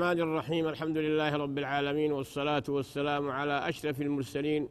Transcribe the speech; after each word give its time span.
الرحمن 0.00 0.20
الرحيم 0.22 0.68
الحمد 0.68 0.98
لله 0.98 1.36
رب 1.36 1.58
العالمين 1.58 2.12
والصلاة 2.12 2.62
والسلام 2.68 3.30
على 3.30 3.68
أشرف 3.68 4.00
المرسلين 4.00 4.68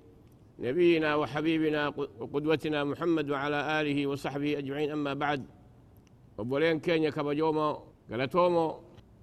نبينا 0.60 1.16
وحبيبنا 1.16 1.88
وقدوتنا 2.20 2.84
محمد 2.84 3.30
وعلى 3.30 3.82
آله 3.82 4.08
وصحبه 4.08 4.58
أجمعين 4.58 4.92
أما 4.92 5.14
بعد. 5.14 5.46
وبولين 6.38 6.80
كينيا 6.80 7.10
كبجومو 7.10 7.70
غلطومو 8.12 8.66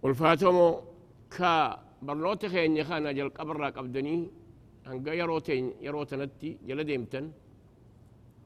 والفاتومو 0.02 0.69
كا 1.37 1.82
برنوت 2.02 2.46
خينيا 2.46 2.84
خانا 2.84 3.12
جل 3.12 3.29
قبر 3.38 3.65
قبدني 3.77 4.30
هنگا 4.87 5.12
يروتين 5.20 5.65
يروتنتي 5.87 6.59
جل 6.66 6.84
ديمتن 6.84 7.32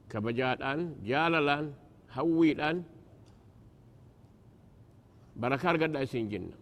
كبجات 0.09 0.61
آن 0.61 0.79
جالالان 1.03 1.65
هوي 2.17 2.51
الآن 2.51 2.83
بركار 5.35 5.75
قد 5.83 5.95
أسين 5.95 6.29
جنة. 6.29 6.60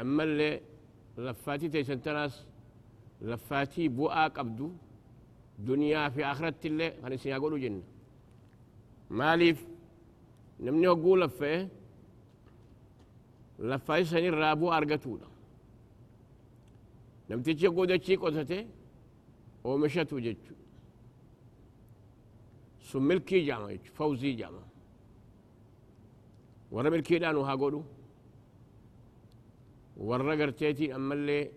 أما 0.00 0.22
اللي 0.22 0.60
لفاتي 1.18 1.68
تيسن 1.68 2.02
تناس 2.02 2.34
لفاتي 3.22 3.88
بؤا 3.88 4.28
قبدو 4.36 4.70
دنيا 5.58 6.08
في 6.08 6.24
آخرة 6.32 6.54
اللي 6.64 6.88
هنسي 7.04 7.28
يقولوا 7.28 7.58
جنة 7.58 7.82
ماليف 9.10 9.66
نمني 10.60 10.88
أقول 10.88 11.20
لفه 11.22 11.68
لفاي 13.58 14.04
سنين 14.04 14.34
رابو 14.34 14.72
أرغتونا 14.72 15.28
نمتيجي 17.30 17.66
قودة 17.66 17.96
چي 17.96 18.16
قوتته 18.16 18.66
ومشتو 19.64 20.18
جتشو 20.18 20.54
سم 22.88 23.02
ملكي 23.02 23.40
جامع 23.46 23.76
فوزي 23.96 24.32
جامع 24.32 24.62
warra 26.72 26.90
milkiidhaan 26.90 27.38
haa 27.48 27.56
godhu 27.62 27.80
warra 29.98 30.36
garteetiin 30.36 30.92
ammallee 30.94 31.50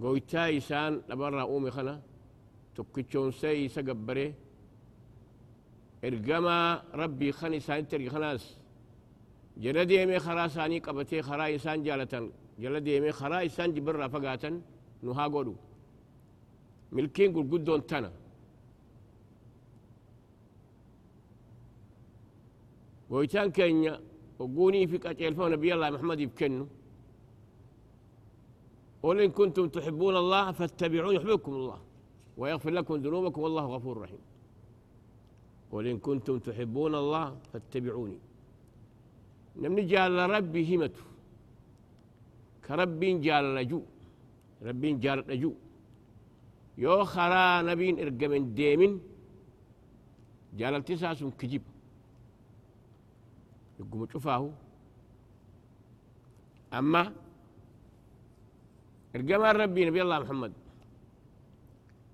goytaa 0.00 0.46
isaan 0.48 1.02
dhabarraa 1.08 1.46
uume 1.46 1.70
kana 1.70 1.94
tokkichoonsee 2.74 3.54
isa 3.64 3.82
gabbaree 3.82 4.34
ergamaa 6.02 6.84
rabbii 7.00 7.32
kan 7.32 7.54
isaanitti 7.54 7.96
erge 7.96 8.10
kanaas 8.10 8.44
jala 9.62 9.82
deemee 9.88 10.20
karaa 10.26 10.46
isaanii 10.52 10.80
qabatee 10.86 11.22
karaa 11.28 11.48
isaan 11.56 11.84
jaalatan 11.86 12.24
jala 12.62 12.80
deemee 12.86 13.12
karaa 13.20 13.42
isaan 13.48 13.74
jibbirraa 13.74 14.08
fagaatan 14.14 14.54
nu 15.02 15.10
haa 15.14 15.28
godhu 15.34 15.54
milkiin 16.94 17.32
gurguddoon 17.32 17.82
tana 17.90 18.10
goytaan 23.10 23.52
keenya 23.52 23.94
وقوني 24.38 24.86
في 24.86 24.96
قتيل 24.98 25.32
نبي 25.54 25.74
الله 25.74 25.90
محمد 25.90 26.20
يبكنوا 26.20 26.66
قل 29.04 29.16
إن 29.24 29.30
كنتم 29.38 29.66
تحبون 29.76 30.16
الله 30.22 30.44
فاتبعوني 30.58 31.16
يحببكم 31.16 31.52
الله 31.60 31.80
ويغفر 32.38 32.70
لكم 32.76 32.94
ذنوبكم 33.04 33.40
والله 33.44 33.64
غفور 33.74 33.94
رحيم. 34.04 34.24
قل 35.72 35.84
إن 35.92 35.98
كنتم 36.06 36.36
تحبون 36.46 36.94
الله 37.02 37.26
فاتبعوني. 37.50 38.18
نمني 39.60 39.82
جال 39.92 40.18
ربي 40.34 40.60
همته. 40.70 41.04
كرب 42.64 43.00
جال 43.26 43.46
لجو 43.56 43.80
رب 44.68 44.82
جال 45.04 45.18
لجو 45.30 45.52
يو 46.84 47.04
خرا 47.12 47.62
نبين 47.68 47.94
إرقمن 48.02 48.42
ديمن 48.56 48.92
جال 50.58 50.74
التساس 50.80 51.20
كجيب. 51.40 51.64
يقوم 53.80 54.06
شوفاه 54.12 54.42
أما 56.78 57.02
إرجما 59.16 59.52
ربي 59.52 59.82
نبي 59.88 60.00
الله 60.02 60.18
محمد. 60.24 60.52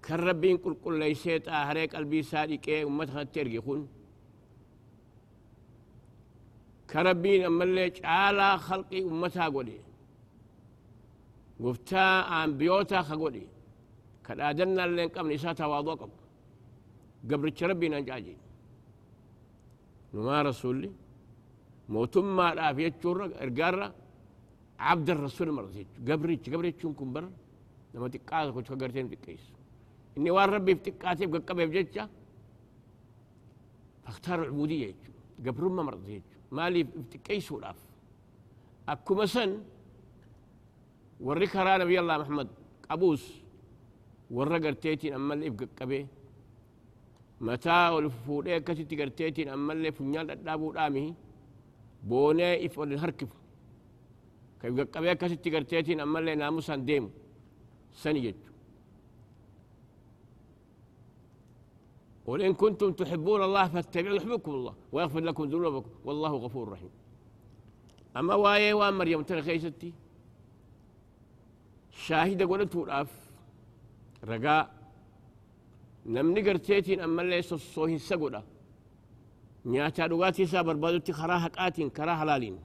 كان 0.04 0.56
كل 0.62 0.74
كل 0.84 0.94
ليسيت 0.98 1.48
آهريك 1.48 1.96
قلبي 1.96 2.20
صادق 2.22 2.66
أمتها 2.88 3.22
ترجي 3.34 3.60
خون 3.60 3.88
كربي 6.90 7.46
أما 7.46 7.64
اللي 7.64 7.92
على 8.04 8.48
خلقي 8.58 9.00
أمتها 9.02 9.48
قولي 9.54 9.78
قفتا 11.62 12.06
عن 12.34 12.48
بيوتا 12.58 13.00
خقولي 13.08 13.46
كان 14.24 14.40
أدنا 14.40 14.84
اللي 14.84 15.06
نقم 15.06 15.26
نساء 15.32 15.52
تواضوكم 15.52 16.10
قبل 17.30 17.48
ربي 17.70 17.88
ننجاجي 17.88 18.36
نما 20.14 20.42
رسولي. 20.42 20.90
mootummaadhaaf 21.94 22.76
jechuurra 22.84 23.26
ergaarra 23.44 23.86
abda 23.86 24.09
عبد 24.88 25.08
الرسول 25.10 25.48
مرزيت 25.52 25.86
قبريت 26.08 26.42
قبريت 26.52 26.76
شو 26.80 26.88
نكون 26.92 27.08
بر 27.14 27.24
لما 27.94 28.08
تقاس 28.08 28.46
كنت 28.54 28.66
فقرتين 28.72 29.06
تقيس 29.10 29.44
إني 30.18 30.30
وار 30.30 30.48
ربي 30.56 30.74
في 30.74 30.82
تقاسي 30.90 31.26
بقى 31.26 31.54
بجتة 31.54 32.08
فاختار 34.04 34.38
العبودية 34.42 34.94
قبر 35.46 35.64
ما 35.68 35.82
مرضيت 35.82 36.22
مالي 36.56 36.84
في 36.84 37.18
تقيس 37.18 37.52
ولاف 37.52 37.76
أكو 38.88 39.14
مسن 39.14 39.50
وريكها 41.20 41.78
نبي 41.78 42.00
الله 42.00 42.18
محمد. 42.18 42.48
أبوس 42.90 43.24
والرقر 44.30 44.72
تيتين 44.72 45.12
أما 45.14 45.34
اللي 45.34 45.46
يبقى 45.46 45.66
كبه 45.78 46.06
متى 47.40 47.88
والفوريه 47.88 48.58
كتي 48.58 48.84
تقر 48.84 49.08
تيتين 49.08 49.48
أما 49.48 49.72
اللي 49.72 49.92
فنيال 49.92 50.30
الدابو 50.30 50.70
الآمه 50.72 51.14
بوني 52.08 52.66
إفعل 52.66 52.92
الهركب 52.92 53.28
ka 54.60 54.66
qaqqabee 54.78 55.10
akkasitti 55.14 55.48
garteetiin 55.54 56.00
ammallee 56.04 56.36
naamusaan 56.36 56.86
deemu. 56.88 57.08
Sani 58.02 58.20
jechu 58.26 58.50
قل 62.26 62.42
إن 62.42 62.54
كنتم 62.54 62.92
تحبون 62.92 63.42
الله 63.42 63.68
فاتبعوا 63.68 64.16
يحببكم 64.16 64.52
الله 64.58 64.74
ويغفر 64.92 65.20
لكم 65.20 65.44
ذنوبكم 65.44 65.90
والله 66.04 66.32
غفور 66.44 66.68
رحيم 66.68 66.90
أما 68.16 68.34
واي 68.34 68.72
وان 68.72 68.94
مريم 68.94 69.22
ترى 69.22 69.42
خيستي 69.42 69.92
شاهدة 72.06 72.44
قلت 72.46 72.76
الأف 72.76 73.12
رجاء 74.24 74.64
نمني 76.06 76.40
قرتيتين 76.46 77.00
أما 77.00 77.22
ليس 77.22 77.52
الصوهي 77.52 77.98
سقولا 77.98 78.42
nyaataa 79.64 80.08
dhugaatii 80.08 80.42
isaa 80.48 80.64
barbaadutti 80.64 81.12
karaa 81.12 81.38
haqaatiin 81.44 81.90
karaa 81.90 82.16
halaaliin. 82.16 82.56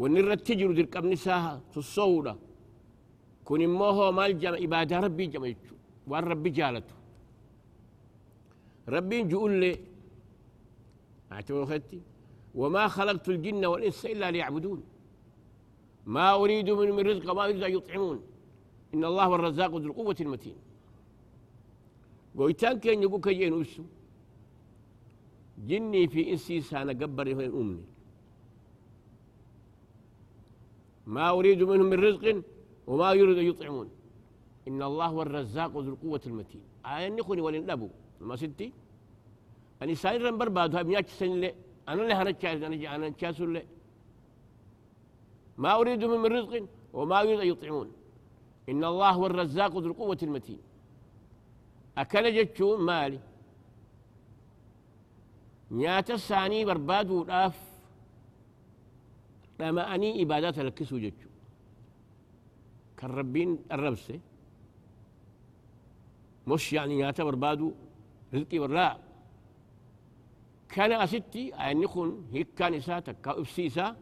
Wanni 0.00 0.18
irratti 0.22 0.52
jiru 0.58 0.72
dirqamni 0.78 1.14
isaa 1.20 1.60
sossoo'uudha 1.74 2.32
kun 3.46 3.60
immoo 3.68 3.92
hoo 3.96 4.10
maal 4.18 4.32
jama 4.42 4.58
ibaadaa 4.66 5.00
rabbii 5.06 5.28
jama 5.32 5.46
jechu 5.52 5.74
waan 6.10 6.24
rabbi 6.32 6.50
jaalatu 6.58 6.94
rabbiin 8.94 9.24
ju'ullee 9.30 9.76
ati 11.30 11.52
وما 12.56 12.88
خلقت 12.88 13.28
الجن 13.28 13.64
والإنس 13.72 14.06
إلا 14.06 14.30
ليعبدون. 14.30 14.80
ما 16.06 16.34
أريد 16.40 16.68
من 16.70 17.04
رزق 17.10 17.26
ما 17.36 17.44
أريد 17.44 17.62
أن 17.62 17.72
يطعمون. 17.76 18.18
إن 18.94 19.02
الله 19.04 19.24
هو 19.24 19.34
الرزاق 19.34 19.72
ذو 19.76 19.86
القوة 19.90 20.16
المتين. 20.20 20.58
قويتان 22.38 22.80
كان 22.80 23.02
يقول 23.02 23.20
كي 23.20 23.64
جني 25.68 26.02
في 26.08 26.20
إنسي 26.32 26.60
سانا 26.60 26.92
قبر 27.00 27.26
أمي. 27.60 27.84
ما 31.06 31.30
أريد 31.30 31.62
منهم 31.62 31.86
من 31.86 31.98
رزق 32.04 32.42
وما 32.86 33.12
يريد 33.12 33.38
أن 33.38 33.44
يطعمون. 33.44 33.88
إن 34.68 34.82
الله 34.82 35.06
هو 35.06 35.22
الرزاق 35.22 35.72
ذو 35.84 35.90
القوة 35.94 36.20
المتين. 36.26 36.64
آية 36.86 37.08
نخوني 37.08 37.40
ولن 37.40 37.66
لبو 37.70 37.88
ما 38.20 38.36
ستي؟ 38.36 38.72
أني 39.82 39.94
ساير 39.94 40.22
رمبر 40.22 40.48
بعد 40.48 40.74
هاي 40.76 40.84
مياك 40.84 41.08
سن 41.08 41.32
لي. 41.40 41.54
أنا 41.88 42.02
اللي 42.02 42.14
هنتشاس 42.14 42.62
أنا 42.62 42.94
أنا 42.94 43.08
نتشاس 43.08 43.40
لي. 43.40 43.62
ما 45.58 45.70
أريد 45.80 46.04
من 46.04 46.18
من 46.18 46.30
رزق 46.36 46.68
وما 46.92 47.22
يريد 47.22 47.40
أن 47.40 47.48
يطعمون. 47.48 47.88
إن 48.68 48.84
الله 48.84 49.10
هو 49.10 49.26
الرزاق 49.26 49.72
ذو 49.82 49.88
القوة 49.90 50.18
المتين. 50.22 50.60
أكل 51.98 52.24
جتشون 52.36 52.80
مالي. 52.80 53.20
nyaata 55.70 56.14
isaanii 56.14 56.64
barbaaduudhaaf 56.64 57.56
dhama'anii 57.56 57.65
لما 59.60 59.94
أني 59.94 60.22
إبادات 60.22 60.58
لك 60.58 60.82
سوجت 60.82 61.14
كربين 62.98 63.58
الربسة 63.72 64.20
مش 66.46 66.72
يعني 66.72 66.98
يعتبر 66.98 67.34
بادو 67.34 67.72
رزقي 68.34 68.58
ولا 68.58 68.98
كان 70.68 70.92
أستي 70.92 71.54
أن 71.54 71.82
يكون 71.82 72.28
هيك 72.32 72.48
كان 72.56 72.80
ساتك 72.80 73.28
إساتك 73.28 73.96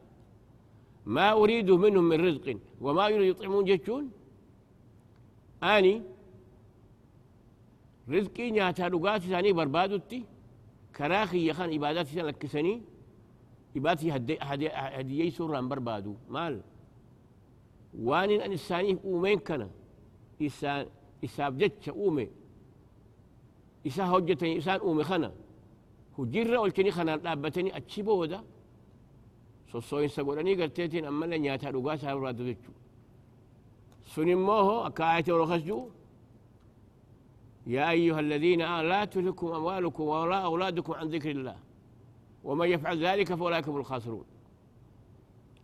ما 1.07 1.33
أريد 1.33 1.71
منهم 1.71 2.05
من 2.05 2.19
رزق 2.27 2.59
وما 2.81 3.09
يريد 3.09 3.29
يطعمون 3.37 3.65
جتشون 3.65 4.11
أني 5.63 6.03
رزقي 8.09 8.51
نياتا 8.51 8.83
لغاتي 8.83 9.27
ثاني 9.29 9.53
بربادو 9.53 9.97
تي. 9.97 10.25
كراخي 10.97 11.49
يخان 11.49 11.75
إباداتي 11.75 12.11
ثاني 12.15 12.29
لكسني. 12.29 12.83
إباتي 13.77 14.17
هدي 14.17 14.39
هدي 14.41 14.69
هدي 14.69 15.31
سورة 15.31 15.61
بربادو. 15.61 16.15
مال؟ 16.31 16.61
وان 17.99 18.31
أن 18.31 18.53
الثاني 18.53 18.99
أومين 19.05 19.39
كان 19.39 19.71
إسان 20.43 20.87
إساب 21.25 21.59
جتش 21.59 21.89
أومي. 21.89 22.29
إسا 23.87 24.05
هجتني 24.05 24.59
إسان 24.59 24.81
أومي 24.81 25.05
خنا. 25.05 25.33
هجرة 26.19 26.59
والكني 26.59 26.91
خنا 26.91 27.17
لابتني 27.17 27.77
أتشبو 27.77 28.25
ده 28.25 28.41
سوسوين 29.73 30.09
سقولني 30.09 30.55
قلتين 30.63 31.05
أما 31.05 31.27
لن 31.27 31.45
ياتا 31.45 31.71
رقاسها 31.71 32.15
ورادو 32.15 32.43
دجو 32.45 32.73
سنموه 34.07 34.87
أكاية 34.87 35.27
ورخصجو 35.35 35.89
يا 37.67 37.91
أيها 37.91 38.21
الذين 38.21 38.63
آمنوا 38.63 38.89
لا 38.91 39.05
تلكم 39.05 39.47
أموالكم 39.47 40.05
ولا 40.05 40.37
أولادكم 40.37 40.93
عن 40.93 41.07
ذكر 41.09 41.31
الله. 41.31 41.57
ومن 42.45 42.69
يفعل 42.69 42.97
ذلك 43.07 43.35
فأولئك 43.35 43.69
هم 43.69 43.77
الخاسرون. 43.77 44.27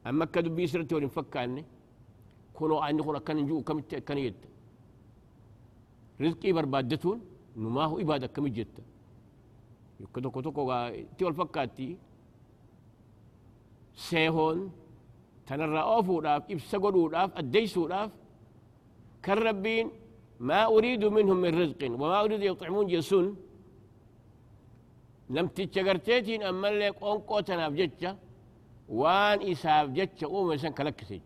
أما 0.07 0.25
كدو 0.25 0.51
بيسرة 0.57 0.89
ورين 0.95 1.09
فكاني 1.09 1.65
كونوا 2.57 2.89
أني 2.89 3.03
كنا 3.03 3.19
كان 3.19 3.47
جو 3.49 3.63
كم 3.63 3.81
كان 3.81 4.19
يد 4.19 4.41
رزقي 6.21 6.53
بربادتون 6.57 7.19
نما 7.57 7.85
هو 7.85 7.99
إبادة 8.01 8.27
كم 8.27 8.47
جت 8.57 8.77
يكدو 10.01 10.31
كتو 10.31 10.51
كوغا 10.57 10.79
تيول 11.19 11.35
فكاتي 11.35 11.89
سيهون 13.95 14.59
تنرى 15.47 15.83
أوفو 15.83 16.19
راف 16.25 16.43
إبسا 16.51 16.79
راف 17.15 17.31
أديسو 17.41 17.87
راف 17.93 18.11
كالربين 19.25 19.87
ما 20.49 20.61
أريد 20.75 21.05
منهم 21.05 21.37
من 21.45 21.53
رزق 21.61 21.81
وما 21.93 22.21
أريد 22.25 22.43
يطعمون 22.43 22.87
جسون 25.31 25.39
لم 25.39 25.47
تتشغرتيتين 25.47 26.43
أما 26.43 26.69
اللي 26.69 26.89
قنقو 26.89 27.41
تناف 27.41 27.73
جتشا 27.73 28.19
وان 28.89 29.51
إساف 29.51 29.89
جتشا 29.91 30.27
أوم 30.27 30.57
سن 30.57 30.73
كلكسيج 30.73 31.21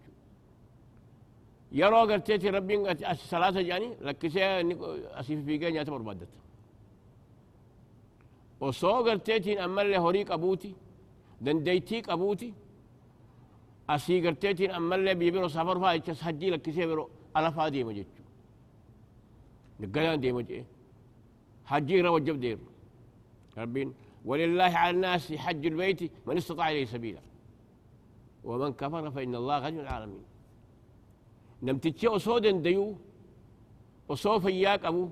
يرو 1.73 1.99
قرتيتي 2.11 2.51
ربين 2.51 2.87
الصلاة 2.89 3.51
جاني 3.51 3.97
لكسي 4.01 4.43
أسيف 5.21 5.45
في 5.45 5.57
جاني 5.57 5.81
أتبر 5.81 6.03
بدت 6.03 6.29
وصو 8.61 9.05
قرتيتين 9.07 9.59
أما 9.59 9.83
اللي 9.83 9.99
هوريك 9.99 10.31
أبوتي 10.31 10.75
دنديتيك 11.41 12.09
أبوتي 12.09 12.55
أسي 13.91 14.27
قرتيتين 14.27 14.71
أما 14.71 14.95
اللي 14.97 15.15
بيبرو 15.15 15.49
سفر 15.49 15.81
فايتش 15.81 16.25
هجي 16.25 16.51
لكسي 16.51 16.87
برو 16.87 17.11
ألفا 17.37 17.69
ديما 17.69 17.93
جتشو 17.93 18.25
نقلان 19.81 20.21
ديما 20.21 20.43
جي. 20.43 20.65
حجي 21.71 22.09
وجب 22.09 22.41
دير 22.41 22.59
ربين. 23.59 23.89
ولله 24.25 24.73
على 24.83 24.93
الناس 24.97 25.33
حج 25.33 25.67
البيت 25.67 26.01
من 26.27 26.37
استطاع 26.37 26.71
إليه 26.71 26.85
سبيلا. 26.85 27.23
ومن 28.45 28.73
كفر 28.81 29.11
فإن 29.11 29.35
الله 29.35 29.59
غني 29.59 29.81
العالمين. 29.81 30.25
نمتشي 31.63 32.07
أصودا 32.07 32.51
ديو 32.51 32.97
أصو 34.11 34.39
فياك 34.39 34.85
أبو 34.85 35.09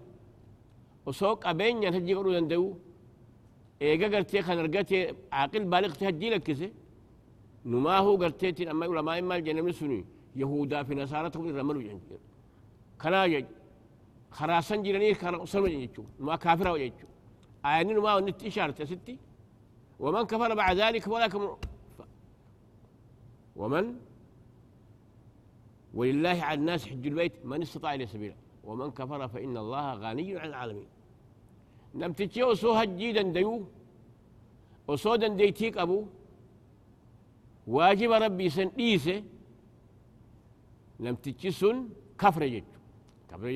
أصو 1.08 1.34
قبين 1.34 1.82
ينهجي 1.82 2.14
قرو 2.14 2.32
دنديو 2.32 2.64
إيجا 3.82 4.06
قرتي 4.16 4.42
خان 4.42 4.58
رقتي 4.66 4.98
عاقل 5.32 5.64
بالغ 5.72 5.92
تهجي 6.00 6.30
لك 6.30 6.42
كسي. 6.42 6.72
نما 7.70 7.96
هو 7.98 8.16
قرتي 8.22 8.70
أما 8.70 8.86
علماء 8.86 9.22
ما 9.22 9.36
الجنة 9.36 9.72
سني 9.80 10.04
يهودا 10.40 10.82
في 10.82 10.94
نصارتهم 10.94 11.56
رملوا 11.58 11.82
جنجر 11.82 12.20
كنا 13.02 13.46
خراسان 14.36 14.82
جيراني 14.82 15.14
كان 15.14 15.34
أصلا 15.34 15.68
يجوا 15.68 16.04
ما 16.26 16.36
كافر 16.36 16.68
يجوا 16.84 17.11
آيانين 17.64 17.98
ما 17.98 18.20
نت 18.20 18.44
إشارة 18.44 18.84
ستي. 18.84 19.18
ومن 20.00 20.22
كفر 20.22 20.54
بعد 20.54 20.76
ذلك 20.76 21.06
ولكم 21.06 21.56
ومن؟ 23.56 23.86
ولله 25.94 26.38
على 26.42 26.58
الناس 26.60 26.86
حج 26.86 27.06
البيت 27.06 27.32
من 27.44 27.62
استطاع 27.62 27.94
إليه 27.94 28.06
سبيلا. 28.06 28.34
ومن 28.64 28.90
كفر 28.90 29.28
فإن 29.28 29.56
الله 29.56 29.94
غني 29.94 30.38
عن 30.38 30.48
العالمين. 30.48 30.88
نم 31.94 32.12
تتشي 32.12 32.42
وصو 32.42 32.72
هجيدا 32.72 33.22
ديو 33.22 33.64
وصودا 34.88 35.28
ديتيك 35.28 35.78
أبو 35.78 36.06
واجب 37.66 38.10
ربي 38.10 38.48
سن 38.56 38.70
إيسه. 38.78 39.22
لم 41.00 41.14
تتشي 41.14 41.50
سن 41.50 41.88
كفر 42.18 42.42
جتشو 42.46 42.80
كفر 43.30 43.48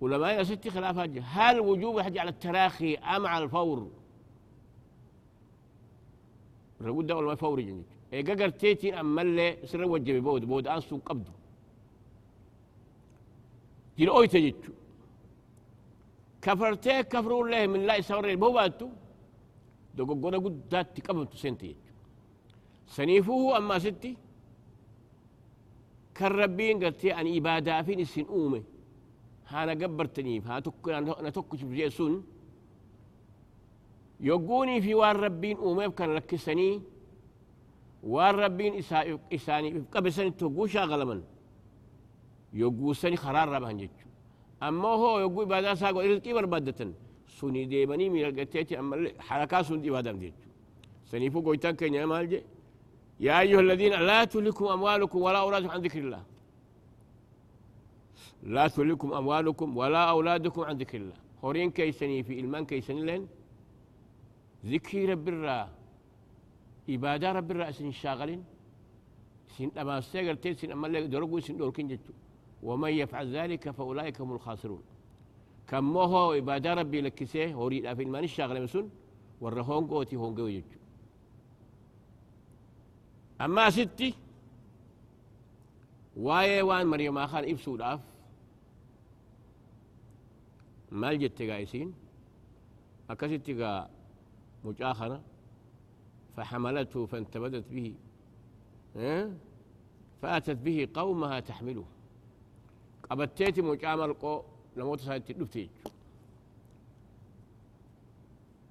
جتشون 0.00 0.14
علماء 0.14 0.42
ستي 0.42 0.70
خلافات 0.70 1.10
هل 1.22 1.60
وجوب 1.60 1.98
الحج 1.98 2.18
على 2.18 2.30
التراخي 2.30 2.94
أم 2.94 3.26
على 3.26 3.44
الفور؟ 3.44 3.90
الرجل 6.80 7.06
ده 7.06 7.16
ولا 7.16 7.34
فوري 7.34 7.62
جنج 7.62 7.82
إيه 8.12 8.24
قدر 8.24 8.48
تيتي 8.48 9.00
أما 9.00 9.22
اللي 9.22 9.56
سر 9.64 9.84
وجه 9.84 10.20
بود 10.20 10.44
بود 10.44 10.66
أنسو 10.66 10.98
قبضه 11.06 11.32
جل 13.98 14.08
أوي 14.08 14.28
تجتشو 14.28 14.72
كفرتي 16.42 17.02
كفروا 17.02 17.44
الله 17.44 17.66
من 17.66 17.86
لا 17.86 17.96
يسور 17.96 18.24
البوباتو 18.30 18.88
دوغو 19.94 20.14
غونا 20.20 20.38
قدات 20.38 20.86
تقبض 21.00 21.34
سنتي 21.34 21.76
سنيفوه 22.86 23.56
أما 23.56 23.78
ستي؟ 23.78 24.16
كالربين 26.14 26.84
قلت 26.84 27.04
أن 27.04 27.36
إبادة 27.36 27.82
في 27.82 27.96
نسين 27.96 28.26
أومي 28.26 28.62
هانا 29.50 29.72
قبرتني 29.72 30.40
هاتك 30.40 30.88
أنا 30.88 31.30
تكش 31.30 31.60
في 31.70 31.90
سن 31.90 32.22
يقوني 34.20 34.80
في 34.84 34.94
وان 34.94 35.16
ربين 35.16 35.56
أومي 35.56 35.90
كان 35.90 36.14
لكسني 36.14 36.82
وان 38.02 38.34
ربين 38.34 38.72
إساني 39.32 39.84
قبسني 39.92 40.30
تقو 40.30 40.66
شاغل 40.66 41.04
من. 41.06 41.22
يقوسني 42.52 43.16
خرار 43.16 43.48
ربهن 43.48 43.76
جيتشو. 43.76 44.08
أما 44.62 44.88
هو 44.88 45.20
يقول 45.20 45.44
إبادة 45.44 45.74
ساقو 45.74 46.00
إرزقي 46.00 46.32
بربادة 46.32 46.80
سوني 47.28 47.64
ديبني 47.64 48.08
من 48.08 48.24
القتيتي 48.24 48.78
أما 48.78 49.12
حركات 49.18 49.64
سن 49.64 49.88
إبادة 49.88 50.12
جيتشو. 50.12 50.50
سنيفو 51.10 51.40
قويتان 51.40 51.74
كي 51.76 51.88
نعمال 51.90 52.28
جي. 52.28 52.42
يا 53.20 53.40
أيها 53.40 53.60
الذين 53.60 53.92
لا 53.92 54.24
تلكم 54.24 54.66
أموالكم 54.76 55.18
ولا 55.26 55.38
أولادكم 55.38 55.70
عن 55.70 55.80
ذكر 55.80 55.98
الله. 55.98 56.22
لا 58.42 58.68
تلكم 58.68 59.12
أموالكم 59.12 59.76
ولا 59.76 60.10
أولادكم 60.10 60.60
عن 60.60 60.78
ذكر 60.78 60.98
الله. 60.98 61.18
هورين 61.44 61.70
كيسني 61.70 62.22
في 62.22 62.40
إلمان 62.40 62.66
كيسني 62.66 63.02
لين. 63.04 63.28
ذكر 64.66 65.08
رب 65.08 65.28
الرا. 65.28 65.68
إبادة 66.90 67.32
رب 67.32 67.50
الرا 67.50 67.70
سن 67.70 67.92
شاغلين. 67.92 68.44
سن 69.48 69.70
أما 69.78 69.98
استيقر 69.98 70.34
تيسن 70.34 70.72
أما 70.72 70.86
اللي 70.86 71.06
درقوا 71.06 71.40
سن 71.40 71.56
دوركين 71.56 71.88
جتو. 71.88 72.12
ومن 72.62 72.90
يفعل 72.90 73.36
ذلك 73.36 73.70
فأولئك 73.70 74.20
هم 74.20 74.32
الخاسرون. 74.32 74.82
كم 75.68 75.96
هو 75.96 76.32
إبادة 76.32 76.74
ربي 76.74 77.00
لكسيه 77.00 77.54
هوري 77.54 77.94
في 77.96 78.02
إلمان 78.02 78.24
الشاغل 78.24 78.62
مسون 78.62 78.90
ورهون 79.40 79.86
قوتي 79.86 80.16
هون 80.16 80.34
قوي 80.34 80.60
جتو. 80.60 80.78
أما 83.40 83.70
ستي 83.70 84.14
واي 86.16 86.62
وان 86.62 86.86
مريم 86.86 87.18
آخر 87.18 87.50
إبسو 87.50 87.76
داف. 87.76 88.00
Jette 91.22 91.46
gaa 91.46 91.60
isiin 91.66 91.90
akkasitti 93.08 93.54
gaa 93.54 93.88
mucaa 94.64 94.94
kana 94.94 95.18
فحملته 96.36 97.06
فانتبذت 97.06 97.66
به. 97.74 97.94
فأتت 100.22 100.58
به 100.66 100.88
قومها 100.94 101.40
تحمله. 101.40 101.84
قبتيت 103.10 103.60
مجا 103.60 103.96
ملقو 103.96 104.42
نموت 104.76 105.00
سايت 105.00 105.32
دفتيج. 105.32 105.68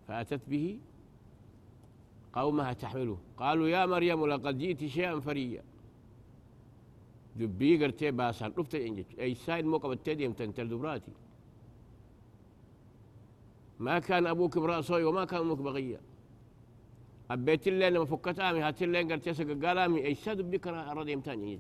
فأتت 0.08 0.42
به 0.50 0.80
قومها 2.34 2.74
تحمله. 2.74 3.18
قالوا 3.38 3.68
يا 3.68 3.86
مريم 3.86 4.26
لقد 4.26 4.58
جئت 4.58 4.86
شيئا 4.86 5.20
فريا. 5.20 5.64
دبي 7.36 7.86
قرتي 7.86 8.12
باسان 8.12 8.52
دفتي 8.58 8.88
انجج 8.88 9.20
أي 9.20 9.36
سايد 9.36 9.66
مو 9.66 9.78
قبتيت 9.78 10.20
يمتن 10.20 10.52
دبراتي. 10.52 11.12
ما 13.80 14.00
كان 14.00 14.28
أبوك 14.28 14.58
امرأ 14.58 14.82
سوي 14.82 15.04
وما 15.04 15.26
كان 15.26 15.40
أمك 15.42 15.58
بغيا 15.58 16.02
أبيت 17.32 17.68
اللي 17.68 17.90
لما 17.90 18.06
فكت 18.06 18.40
آمي 18.40 18.60
هات 18.62 18.82
اللي 18.84 19.02
قلت 19.10 19.28
يسق 19.28 19.50
قال 19.66 19.78
آمي 19.78 20.16
بك 20.28 20.68
أراد 20.68 21.08
يمتاني 21.10 21.60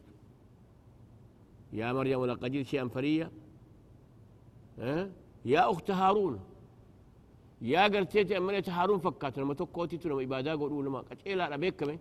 يا 1.74 1.94
مريم 1.94 2.26
لقد 2.26 2.52
جئت 2.52 2.66
شيئا 2.66 2.88
فريا 2.88 3.32
أه؟ 4.80 5.10
يا 5.46 5.72
أخت 5.72 5.92
هارون. 5.92 6.40
يا 7.62 7.84
قرتيتي 7.84 8.38
أمنيت 8.38 8.70
هارون 8.70 9.00
فكات 9.00 9.40
لما 9.40 9.54
تقوتي 9.54 9.98
تنم 9.98 10.20
إبادة 10.20 10.52
قولوا 10.52 10.84
لما 10.84 11.00
قد 11.00 11.18
إيه 11.28 11.36
لا 11.36 11.48
ربيك 11.50 11.76
كمي 11.76 12.00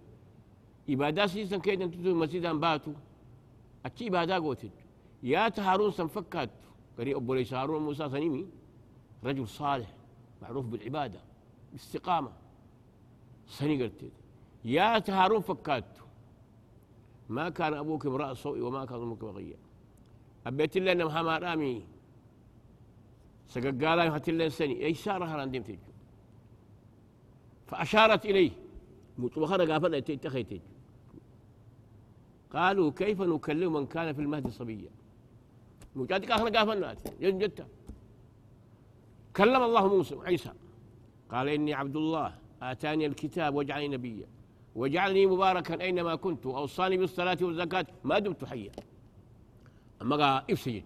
إبادة 0.91 1.27
سيسن 1.27 1.61
كيدا 1.61 1.87
تتو 1.87 2.15
مسجدا 2.15 2.53
باتو 2.53 2.93
أتي 3.87 4.09
إبادة 4.09 4.35
قوتي 4.35 4.71
يا 5.23 5.49
تهارون 5.49 5.91
سنفكات 5.91 6.51
قري 6.99 7.15
أبو 7.15 7.35
ليس 7.35 7.55
هارون 7.55 7.83
موسى 7.83 8.09
سنيمي. 8.09 8.47
رجل 9.25 9.49
صالح. 9.49 9.91
معروف 10.43 10.67
بالعبادة 10.67 11.21
باستقامة 11.73 12.33
سني 13.47 13.83
قلت 13.83 14.01
يا 14.65 15.03
هارون 15.09 15.41
فكات 15.41 15.99
ما 17.29 17.49
كان 17.49 17.75
أبوك 17.75 18.07
امرأ 18.07 18.35
سوء 18.35 18.61
وما 18.61 18.85
كان 18.85 19.03
أمك 19.03 19.19
بغيا 19.19 19.57
أبيت 20.47 20.77
الله 20.77 20.93
أن 20.93 21.05
محمد 21.05 21.43
رامي 21.45 21.85
سققالا 23.49 24.05
يحت 24.05 24.29
الله 24.29 24.49
سني. 24.49 24.85
أي 24.87 24.95
سارة 24.95 25.25
هران 25.25 25.51
ديم 25.51 25.63
تجو. 25.63 25.79
فأشارت 27.67 28.27
إليه. 28.27 28.51
مطبخة 29.19 29.57
قافلة 29.73 29.99
تتخيت 29.99 30.63
قالوا 32.53 32.91
كيف 32.91 33.21
نكلم 33.21 33.73
من 33.73 33.87
كان 33.87 34.13
في 34.13 34.21
المهد 34.21 34.49
صبيا؟ 34.49 34.91
مجادك 35.97 36.31
إحنا 36.31 36.51
قافلنا 36.59 36.97
جد 37.21 37.67
كلم 39.39 39.63
الله 39.63 39.89
موسى 39.89 40.15
عيسى 40.15 40.53
قال 41.31 41.49
إني 41.49 41.75
عبد 41.75 41.97
الله 41.97 42.35
آتاني 42.63 43.07
الكتاب 43.07 43.55
وجعلني 43.55 43.89
نبيا 43.89 44.27
وجعلني 44.77 45.27
مباركا 45.27 45.81
أينما 45.81 46.15
كنت 46.15 46.47
وأوصاني 46.47 46.97
بالصلاة 46.97 47.39
والزكاة 47.43 47.87
ما 48.05 48.19
دمت 48.19 48.45
حيا. 48.45 48.71
أما 50.03 50.17
قال 50.17 50.51
افسجد 50.51 50.85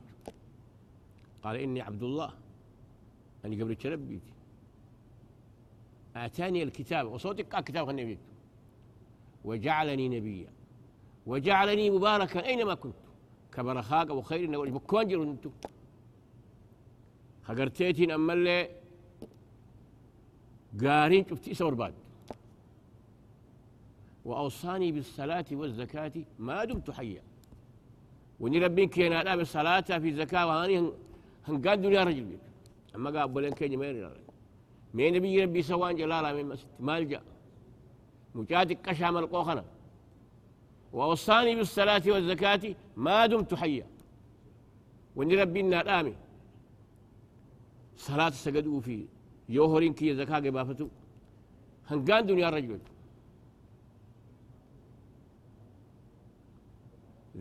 قال 1.43 1.57
إني 1.57 1.81
عبد 1.81 2.03
الله 2.03 2.31
أنا 3.45 3.65
قبل 3.65 3.75
تربي 3.75 4.21
آتاني 6.17 6.63
الكتاب 6.63 7.13
وصوتك 7.13 7.65
كتاب 7.65 7.91
النبي 7.91 8.19
وجعلني 9.45 10.09
نبيا 10.09 10.53
وجعلني 11.27 11.91
مباركا 11.91 12.47
أينما 12.47 12.75
كنت. 12.75 12.95
كبرخاق 13.53 14.13
وخير 14.13 14.71
بكون 14.71 15.09
جرو 15.09 15.23
أنتو. 15.23 15.51
خقرتيتين 17.47 18.11
أما 18.11 18.33
اللي 18.33 18.69
قارين 20.83 21.25
شفت 21.31 21.49
إسا 21.49 21.65
بعد 21.71 21.95
وأوصاني 24.25 24.93
بالصلاة 24.93 25.45
والزكاة 25.53 26.13
ما 26.39 26.65
دمت 26.65 26.91
حيا 26.91 27.23
وني 28.41 28.59
ربين 28.59 28.89
كينا 28.89 29.23
لا 29.23 29.37
بالصلاة 29.37 29.81
في 29.81 30.09
الزكاة 30.09 30.47
وهاني 30.47 30.91
هنقاد 31.49 31.83
دنيا 31.83 32.05
رجل 32.05 32.25
بيك 32.25 32.41
أما 32.97 33.11
قال 33.21 33.29
بولين 33.29 33.53
كيني 33.53 33.77
ما 33.77 33.87
يرى 33.87 34.13
مين 34.95 35.15
نبي 35.15 35.45
ربي 35.45 35.63
سوان 35.63 35.97
جلالا 35.97 36.33
من 36.33 36.45
مسجد 36.49 36.69
مالجا 36.81 37.21
مجاتك 38.35 38.79
كشام 38.83 39.17
القوخنا 39.17 39.65
وأوصاني 40.93 41.55
بالصلاة 41.57 42.03
والزكاة 42.07 42.75
ما 42.97 43.27
دمت 43.27 43.55
حيا 43.55 43.87
وني 45.17 45.35
ربي 45.43 45.63
نادامي 45.63 46.15
صلاة 48.07 48.35
سجدوا 48.45 48.81
في 48.87 48.97
يوهرين 49.57 49.93
كي 49.99 50.15
زكاة 50.15 50.39
بافتو 50.57 50.89
هنقاد 51.89 52.27
دنيا 52.27 52.51
رجل 52.51 52.81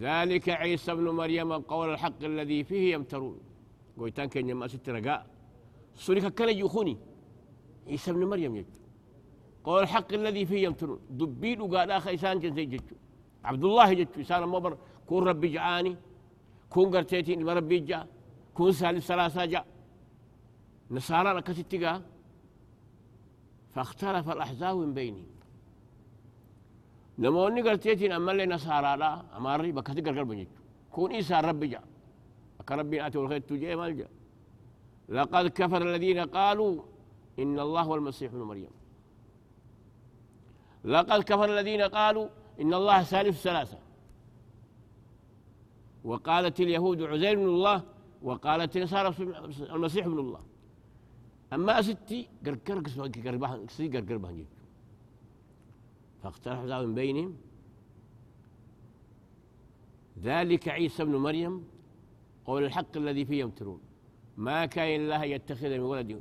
ذلك 0.05 0.45
عيسى 0.49 0.91
ابن 0.91 1.07
مريم 1.19 1.51
قول 1.71 1.87
الحق 1.93 2.21
الذي 2.31 2.59
فيه 2.69 2.93
يمترون. 2.93 3.37
قويتان 3.97 4.27
كان 4.33 4.49
يما 4.49 4.67
ست 4.67 4.89
رقاء 4.89 5.21
سوريك 5.95 6.25
كان 6.37 6.49
يخوني 6.63 6.97
عيسى 7.87 8.11
ابن 8.11 8.23
مريم 8.31 8.55
يجو 8.55 8.77
قول 9.63 9.83
الحق 9.83 10.13
الذي 10.13 10.43
فيه 10.49 10.63
يمترون. 10.67 10.99
دبيل 11.19 11.61
وقال 11.61 11.91
اخ 11.91 12.07
انسان 12.07 12.39
جنزي 12.43 12.65
جتو 12.65 12.95
عبد 13.49 13.63
الله 13.63 13.93
جتو 13.99 14.19
انسان 14.19 14.43
مبر. 14.55 14.77
كون 15.07 15.21
ربي 15.29 15.47
جعاني. 15.55 15.93
كون 16.69 16.87
قرتيتي. 16.95 17.35
ما 17.35 17.53
ربي 17.53 17.79
جاء 17.79 18.07
كون 18.53 18.71
سالس 18.71 19.07
ثلاثة 19.07 19.45
جاء 19.45 19.65
نصارى 20.91 21.33
لك 21.33 21.51
فاختلف 23.73 24.29
الأحزاب 24.29 24.75
من 24.77 24.93
بينهم. 24.93 25.25
نموني 27.19 27.61
قلتيتين 27.61 28.11
أما 28.11 28.31
اللي 28.31 28.45
نصارى 28.45 28.97
لا 28.97 29.37
أماري 29.37 29.71
بكتي 29.71 30.01
قرقر 30.01 30.23
بنيت 30.23 30.49
كون 30.91 31.11
إيسا 31.11 31.41
ربي 31.41 31.67
جاء. 31.67 31.83
ربي 32.71 33.07
أتي 33.07 33.17
والخير 33.17 33.39
تجي 33.39 33.75
مالجا 33.75 34.07
لقد 35.09 35.47
كفر 35.47 35.81
الذين 35.89 36.19
قالوا 36.19 36.83
إن 37.39 37.59
الله 37.59 37.81
هو 37.81 37.95
المسيح 37.95 38.31
ابن 38.31 38.41
مريم. 38.41 38.69
لقد 40.85 41.23
كفر 41.23 41.45
الذين 41.53 41.81
قالوا 41.81 42.27
إن 42.61 42.73
الله 42.73 43.03
ثالث 43.03 43.41
ثلاثة. 43.41 43.79
وقالت 46.03 46.59
اليهود 46.59 47.01
عزير 47.01 47.35
بن 47.35 47.43
الله 47.43 47.83
وقالت 48.21 48.77
النصارى 48.77 49.15
المسيح 49.59 50.05
ابن 50.05 50.19
الله. 50.19 50.41
أما 51.53 51.81
ستي 51.81 52.19
قرقر 52.45 52.77
قرقر 52.85 53.07
قرقر 53.15 54.07
قرقر 54.09 54.45
فاختلف 56.21 56.59
من 56.85 56.93
بينهم. 56.99 57.33
ذلك 60.27 60.63
عيسى 60.67 61.03
ابن 61.03 61.15
مريم 61.15 61.53
قول 62.45 62.63
الحق 62.63 62.93
الذي 62.97 63.25
فيه 63.25 63.39
يمترون. 63.43 63.81
ما 64.37 64.65
كان 64.65 65.01
الله 65.01 65.21
يتخذ 65.23 65.71
من 65.81 65.85
ولد. 65.91 66.11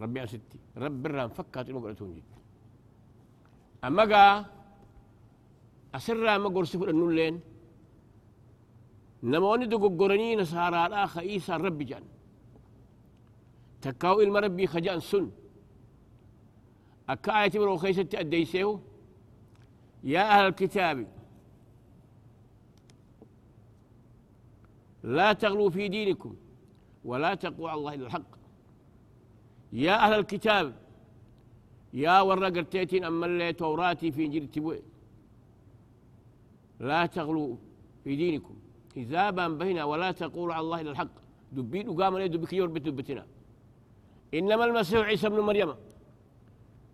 ربي 0.00 0.26
ستي 0.26 0.58
رب 0.76 1.06
الرام 1.06 1.28
فكات 1.28 1.68
المقرتون 1.68 2.14
جد 2.14 2.30
أما 3.86 4.04
قا 4.12 4.24
أسرى 5.94 6.38
ما 6.38 6.48
قرصف 6.54 6.82
النولين 6.82 7.40
نموني 9.22 9.66
دو 9.66 9.88
قرني 10.00 10.36
نصارى 10.36 10.86
الآخ 10.86 11.12
عيسى 11.18 11.52
ربي 11.66 11.84
جان. 11.90 12.04
تكاو 13.82 14.20
المربي 14.20 14.66
خجان 14.66 15.00
سن. 15.00 15.30
أكا 17.08 17.42
آية 17.42 17.58
من 17.58 17.78
خيستي 17.78 18.20
أديسيو 18.20 18.80
يا 20.04 20.22
أهل 20.38 20.46
الكتاب 20.46 21.06
لا 25.02 25.32
تغلوا 25.32 25.70
في 25.70 25.88
دينكم 25.88 26.36
ولا 27.04 27.34
تقوا 27.34 27.70
على 27.70 27.78
الله 27.78 27.94
إلا 27.94 28.06
الحق. 28.06 28.30
يا 29.72 29.94
أهل 30.06 30.14
الكتاب 30.18 30.74
يا 31.92 32.20
ورق 32.20 32.56
التيتين 32.56 33.04
أما 33.04 33.26
اللي 33.26 33.52
توراتي 33.52 34.12
في 34.12 34.24
إنجيل 34.24 34.48
تبوي 34.48 34.82
لا 36.80 37.06
تغلوا 37.06 37.56
في 38.04 38.16
دينكم 38.16 38.56
حزابا 38.96 39.48
بين 39.48 39.78
ولا 39.78 40.10
تقولوا 40.12 40.54
على 40.54 40.64
الله 40.64 40.80
إلا 40.80 40.90
الحق. 40.90 41.14
دبين 41.52 41.88
وقام 41.88 42.18
لي 42.18 42.28
دبك 42.28 42.52
يربت 42.52 42.82
دبتنا. 42.82 43.26
إنما 44.34 44.64
المسيح 44.64 45.00
عيسى 45.06 45.26
ابن 45.26 45.40
مريم. 45.40 45.74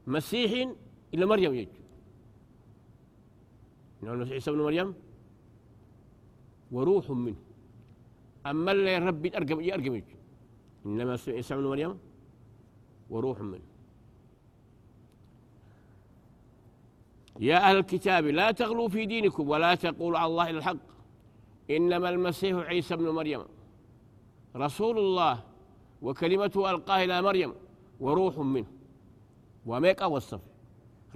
مسيح 0.07 0.69
إلا 1.15 1.27
مريم 1.27 1.55
يجي. 1.55 1.81
نعم 4.03 4.23
عيسى 4.23 4.51
ابن 4.51 4.59
مريم 4.59 4.95
وروح 6.73 7.11
منه. 7.11 7.37
أما 8.47 8.73
اللي 8.73 8.99
ربي 8.99 9.37
أرقم 9.37 9.59
أرقم 9.73 10.03
إنما 10.87 11.19
عيسى 11.29 11.55
ابن 11.55 11.65
مريم 11.65 11.99
وروح 13.11 13.41
منه. 13.41 13.61
يا 17.41 17.57
أهل 17.57 17.77
الكتاب 17.77 18.27
لا 18.27 18.51
تغلوا 18.51 18.89
في 18.89 19.07
دينكم 19.07 19.49
ولا 19.49 19.75
تقولوا 19.75 20.19
على 20.19 20.31
الله 20.31 20.51
إلا 20.51 20.59
الحق. 20.59 20.77
إنما 21.71 22.09
المسيح 22.09 22.57
عيسى 22.57 22.95
ابن 22.95 23.09
مريم. 23.09 23.45
رسول 24.57 24.99
الله 24.99 25.43
وكلمته 26.05 26.61
ألقاه 26.71 26.99
إلى 27.05 27.17
مريم 27.29 27.53
وروح 28.05 28.35
منه. 28.39 28.71
وميك 29.67 30.01
وصف 30.15 30.43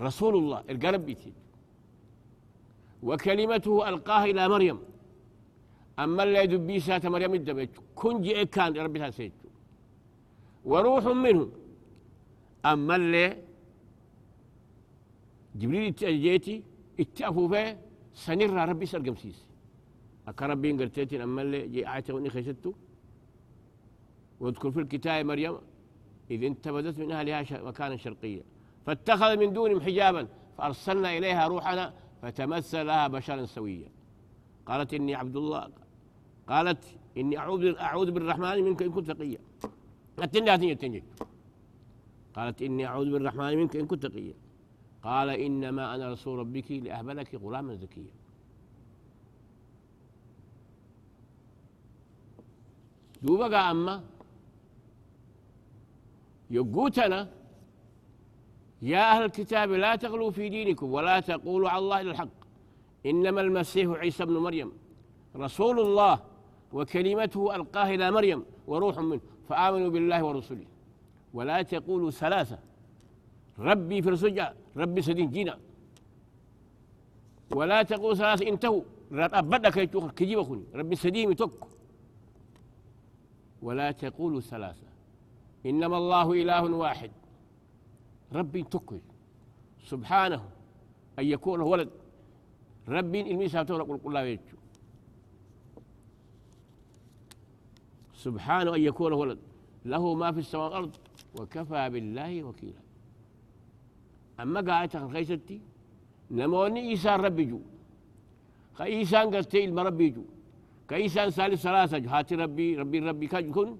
رسول 0.06 0.34
الله 0.40 0.58
القلب 0.70 1.02
بيتي. 1.06 1.32
وكلمته 3.02 3.88
ألقاها 3.88 4.24
إلى 4.30 4.42
مريم. 4.48 4.78
أما 6.02 6.22
اللي 6.22 6.38
يدبي 6.44 6.80
سات 6.86 7.06
مريم 7.14 7.34
الدبيت 7.34 7.70
كن 7.98 8.14
جئ 8.24 8.44
كان 8.54 8.76
ربي 8.76 8.98
تسيت 8.98 9.32
وروح 10.70 11.04
منه. 11.24 11.48
أما 12.72 12.96
اللي 12.96 13.26
جبريل 15.60 15.94
جيتي 16.24 16.56
اتأفوا 17.00 17.48
فيه 17.48 17.78
سنرى 18.24 18.64
ربي 18.70 18.86
سرقم 18.86 19.16
سيس 19.22 19.40
أكا 20.28 20.46
ربي 20.46 20.70
انقرتيتين 20.70 21.20
أما 21.20 21.42
اللي 21.42 21.60
جي 21.72 21.80
آيته 21.94 22.14
وني 22.14 22.30
خيشتو 22.30 22.72
واذكر 24.40 24.70
في 24.70 24.80
الكتاب 24.80 25.26
مريم 25.26 25.56
إذ 26.30 26.44
انتبذت 26.44 26.98
من 26.98 27.12
أهلها 27.12 27.62
مكانا 27.62 27.96
شرقيا. 27.96 28.42
فاتخذ 28.86 29.36
من 29.36 29.52
دونهم 29.52 29.80
حجابا 29.80 30.28
فأرسلنا 30.58 31.18
إليها 31.18 31.46
روحنا 31.46 31.94
فتمثل 32.22 32.86
لها 32.86 33.08
بشرا 33.08 33.46
سويا. 33.46 33.88
قالت 34.66 34.94
إني 34.94 35.14
عبد 35.14 35.36
الله 35.36 35.68
قالت 36.48 36.84
إني 37.16 37.38
أعوذ 37.38 37.76
أعوذ 37.78 38.10
بالرحمن 38.10 38.64
منك 38.64 38.82
إن 38.82 38.92
كنت 38.92 39.10
تقيا. 39.10 39.38
قالت 40.18 40.36
إني 40.36 40.74
تنجي. 40.74 41.02
قالت 42.34 42.62
إني 42.62 42.86
أعوذ 42.86 43.12
بالرحمن 43.12 43.56
منك 43.56 43.76
إن 43.76 43.86
كنت 43.86 44.06
تقيا. 44.06 44.34
قال 45.02 45.28
إنما 45.30 45.94
أنا 45.94 46.12
رسول 46.12 46.38
ربك 46.38 46.70
لأهب 46.70 47.08
لك 47.10 47.34
غلاما 47.34 47.74
زكيا 47.74 48.14
دوبا 53.22 53.70
أما 53.70 54.04
يقوتنا. 56.50 57.30
يا 58.82 59.12
أهل 59.12 59.24
الكتاب 59.24 59.70
لا 59.70 59.96
تغلوا 59.96 60.30
في 60.30 60.48
دينكم 60.48 60.92
ولا 60.92 61.20
تقولوا 61.20 61.68
على 61.70 61.78
الله 61.78 62.00
إلا 62.00 62.10
الحق. 62.10 62.38
إنما 63.06 63.40
المسيح 63.40 63.90
عيسى 63.90 64.22
ابن 64.22 64.36
مريم. 64.36 64.72
رسول 65.36 65.80
الله 65.80 66.20
وكلمته 66.72 67.56
ألقاه 67.56 67.94
إلى 67.94 68.10
مريم 68.10 68.44
وروح 68.66 68.98
منه. 68.98 69.20
فآمنوا 69.48 69.90
بالله 69.90 70.24
ورسوله 70.24 70.66
ولا 71.34 71.62
تقولوا 71.62 72.10
ثلاثة. 72.10 72.58
ربي 73.58 74.02
في 74.02 74.10
السجع 74.10 74.52
ربي 74.76 75.02
سدين 75.02 75.30
جينا. 75.30 75.58
ولا 77.50 77.82
تقولوا 77.82 78.14
ثلاثة 78.14 78.48
انتهوا. 78.48 78.82
كيتوخ 79.70 80.10
كجيبكني 80.12 80.64
ربي 80.74 80.96
سديم 80.96 81.32
تك 81.32 81.50
ولا 83.62 83.90
تقولوا 83.90 84.40
ثلاثة. 84.40 84.87
إنما 85.68 85.96
الله 85.98 86.32
إله 86.32 86.62
واحد. 86.82 87.10
ربي 88.32 88.62
تكوي. 88.62 89.00
سبحانه 89.84 90.42
أن 91.18 91.24
يكون 91.24 91.60
ولد 91.60 91.90
ربي 92.88 93.20
الميسا 93.20 93.62
تورا 93.62 93.84
قل 93.84 93.98
قل 94.04 94.16
الله 94.16 94.38
سبحانه 98.14 98.74
أن 98.74 98.82
يكون 98.82 99.12
ولد 99.12 99.38
له 99.84 100.14
ما 100.14 100.32
في 100.32 100.38
السماء 100.38 100.64
والأرض 100.64 100.92
وكفى 101.40 101.90
بالله 101.90 102.44
وكيلا. 102.44 102.82
أما 104.40 104.60
قاعدة 104.60 105.08
خيستي 105.08 105.60
نموني 106.30 106.80
إيسان 106.80 107.20
ربي 107.20 107.44
جو. 107.44 107.60
خيسان 108.74 109.34
قلتي 109.34 109.64
إلما 109.64 109.82
ربي 109.82 110.08
جو. 110.10 110.24
كيسان 110.88 111.30
سالس 111.30 111.62
ثلاثة 111.62 112.18
هاتي 112.18 112.34
ربي 112.34 112.76
ربي 112.76 112.98
ربي 112.98 113.26
كان 113.26 113.52
كن. 113.52 113.76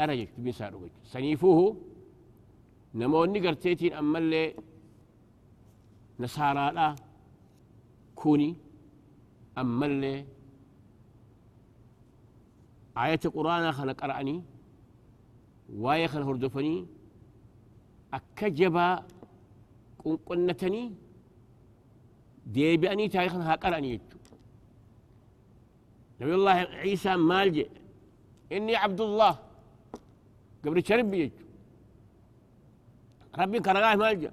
أنا 0.00 0.14
جيت 0.14 0.28
بيسار 0.38 0.76
وجه 0.76 0.92
سنيفوه 1.04 1.76
نمو 2.94 3.24
نقر 3.24 3.52
تيتين 3.52 3.92
أمال 3.92 4.22
لي 4.22 4.54
نسارا 6.20 6.70
لا 6.72 6.96
كوني 8.14 8.56
أمال 9.58 9.90
لي 9.90 10.26
آية 12.98 13.20
القرآن 13.24 13.72
خلق 13.72 14.04
أرأني 14.04 14.42
واي 15.76 16.08
خلق 16.08 16.26
هردفني 16.26 16.86
أكجبا 18.14 19.06
كون 19.98 20.16
قنتني 20.26 20.94
دي 22.46 22.76
بأني 22.76 23.08
تايخن 23.08 23.40
هاك 23.40 23.64
أرأني 23.64 24.00
نبي 26.20 26.34
الله 26.34 26.50
عيسى 26.50 27.16
مالجي 27.16 27.66
إني 28.52 28.76
عبد 28.76 29.00
الله. 29.00 29.38
Gabricha 30.64 30.96
rabbi 30.96 31.18
jechuudha 31.22 31.42
ربي 33.40 33.58
كرغاه 33.66 33.96
مالجا 33.96 34.32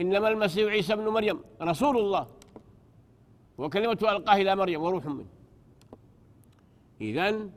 إنما 0.00 0.28
المسيح 0.28 0.70
عيسى 0.70 0.92
ابن 0.92 1.08
مريم 1.08 1.38
رسول 1.62 1.96
الله. 1.98 2.26
وكلمة 3.58 4.00
ألقاه 4.02 4.36
إلى 4.36 4.56
مريم 4.56 4.82
وروح 4.82 5.06
منه. 5.06 5.30
إذن 7.00 7.50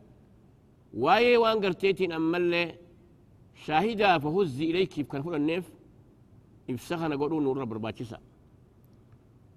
واي 0.94 1.38
وان 1.38 1.58
قرتيتين 1.66 2.12
أما 2.12 2.38
اللي 2.38 2.64
شاهدا 3.66 4.18
فهز 4.18 4.62
إليك 4.62 4.94
كان 5.10 5.22
فول 5.22 5.36
النيف 5.36 5.66
إفسخنا 6.70 7.16
قولون 7.16 7.44
نور 7.44 7.58
رب 7.58 7.74
رباتشسا 7.74 8.20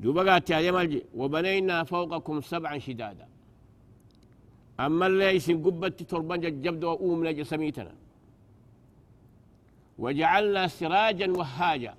دوبا 0.01 0.33
قالت 0.33 0.51
يا 0.51 0.71
مالجي 0.77 1.01
وبنينا 1.15 1.85
فوقكم 1.85 2.41
سبعا 2.41 2.79
شدادا. 2.79 3.27
أما 4.81 5.07
اللي 5.07 5.25
يسن 5.25 5.63
قبت 5.63 6.03
تربان 6.03 6.41
جبد 6.41 6.85
وأوم 6.85 7.25
لجسميتنا 7.25 7.95
وجعلنا 9.99 10.67
سراجا 10.67 11.31
وهاجا. 11.31 11.95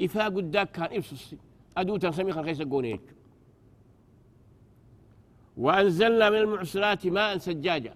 إفا 0.00 0.24
قداك 0.24 0.70
كان 0.70 0.96
إفسس. 0.98 1.34
أدو 1.76 1.96
تنسمي 1.96 2.32
خيس 2.32 2.62
قونيت 2.62 3.00
وأنزلنا 5.56 6.30
من 6.30 6.36
المعصرات 6.36 7.06
ماء 7.06 7.38
سجاجا. 7.38 7.94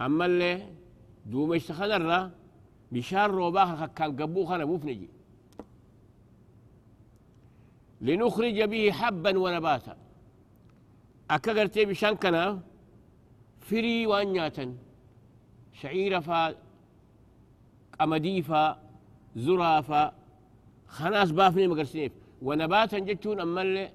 أما 0.00 0.26
اللي 0.26 0.68
دوم 1.26 1.52
الرا 1.80 2.30
بشار 2.92 3.30
روباخ 3.30 3.84
كان 3.84 4.16
قبوخ 4.16 4.50
أنا 4.50 4.64
مفنجي. 4.64 5.08
لنخرج 8.00 8.62
به 8.62 8.92
حبا 8.92 9.38
ونباتا. 9.38 10.03
أكغرتي 11.30 11.84
بشان 11.84 12.14
كنا 12.14 12.60
فري 13.60 14.06
وانياتا 14.06 14.76
شعير 15.72 16.20
فا 16.20 16.54
قمديفا 18.00 18.82
زرافا 19.36 20.14
خناس 20.86 21.30
بافني 21.30 21.68
مقرسينيف 21.68 22.12
ونباتا 22.42 22.98
جتون 22.98 23.40
أما 23.40 23.62
اللي 23.62 23.92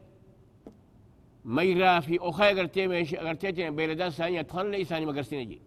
ميرا 1.45 1.99
في 1.99 2.19
أخي 2.21 2.59
قرتي 2.59 2.87
ميش 2.87 3.15
قرتي 3.15 3.69
بيلدان 3.69 4.09
ثانية 4.09 4.41
تخلي 4.41 4.83
ثاني 4.83 5.05
مقرسينجي 5.05 5.61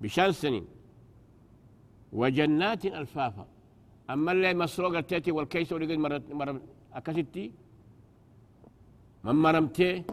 بشان 0.00 0.32
سنين. 0.32 0.66
وجنات 2.12 2.86
ألفافا. 2.86 3.46
أما 4.10 4.32
اللي 4.32 4.54
مسرو 4.54 4.88
قرتي 4.88 5.32
والكيس 5.32 5.72
ولقد 5.72 5.92
مرة 5.92 6.22
مرة 6.30 6.60
أكستي 6.94 7.52
من 9.24 9.34
مرمتي 9.34 10.04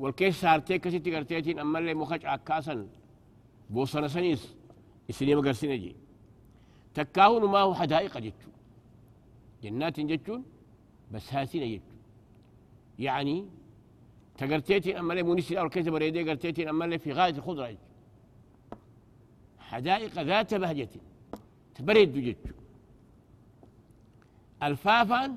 والكيس 0.00 0.40
سارتي 0.40 0.78
كستي 0.78 1.16
قرتي 1.16 1.60
أما 1.60 1.78
اللي 1.78 1.94
مخج 1.94 2.26
عكاسا 2.26 2.88
بوصنا 3.70 4.08
سنيس 4.08 4.42
إسلام 5.10 5.40
قرسينجي 5.46 5.96
تكاهن 6.94 7.42
ما 7.42 7.58
هو 7.58 7.74
حدائق 7.74 8.18
جتو 8.18 8.50
جنات 9.62 10.00
جتون 10.00 10.42
بس 11.12 11.34
هاسين 11.34 11.64
جتو 11.74 11.94
يعني 12.98 13.36
تقرتيتي 14.38 14.98
أما 14.98 15.12
لي 15.14 15.22
مونسي 15.22 15.60
أو 15.60 15.68
كيس 15.68 15.88
بريدي 15.88 16.30
قرتيتي 16.30 16.70
أما 16.70 16.84
لي 16.84 16.98
في 16.98 17.12
غاية 17.12 17.34
الخضرة 17.38 17.70
جتو 17.70 17.90
حدائق 19.58 20.14
ذات 20.22 20.54
بهجة 20.54 20.88
تبريد 21.74 22.18
جتو 22.26 22.54
الفافان 24.62 25.36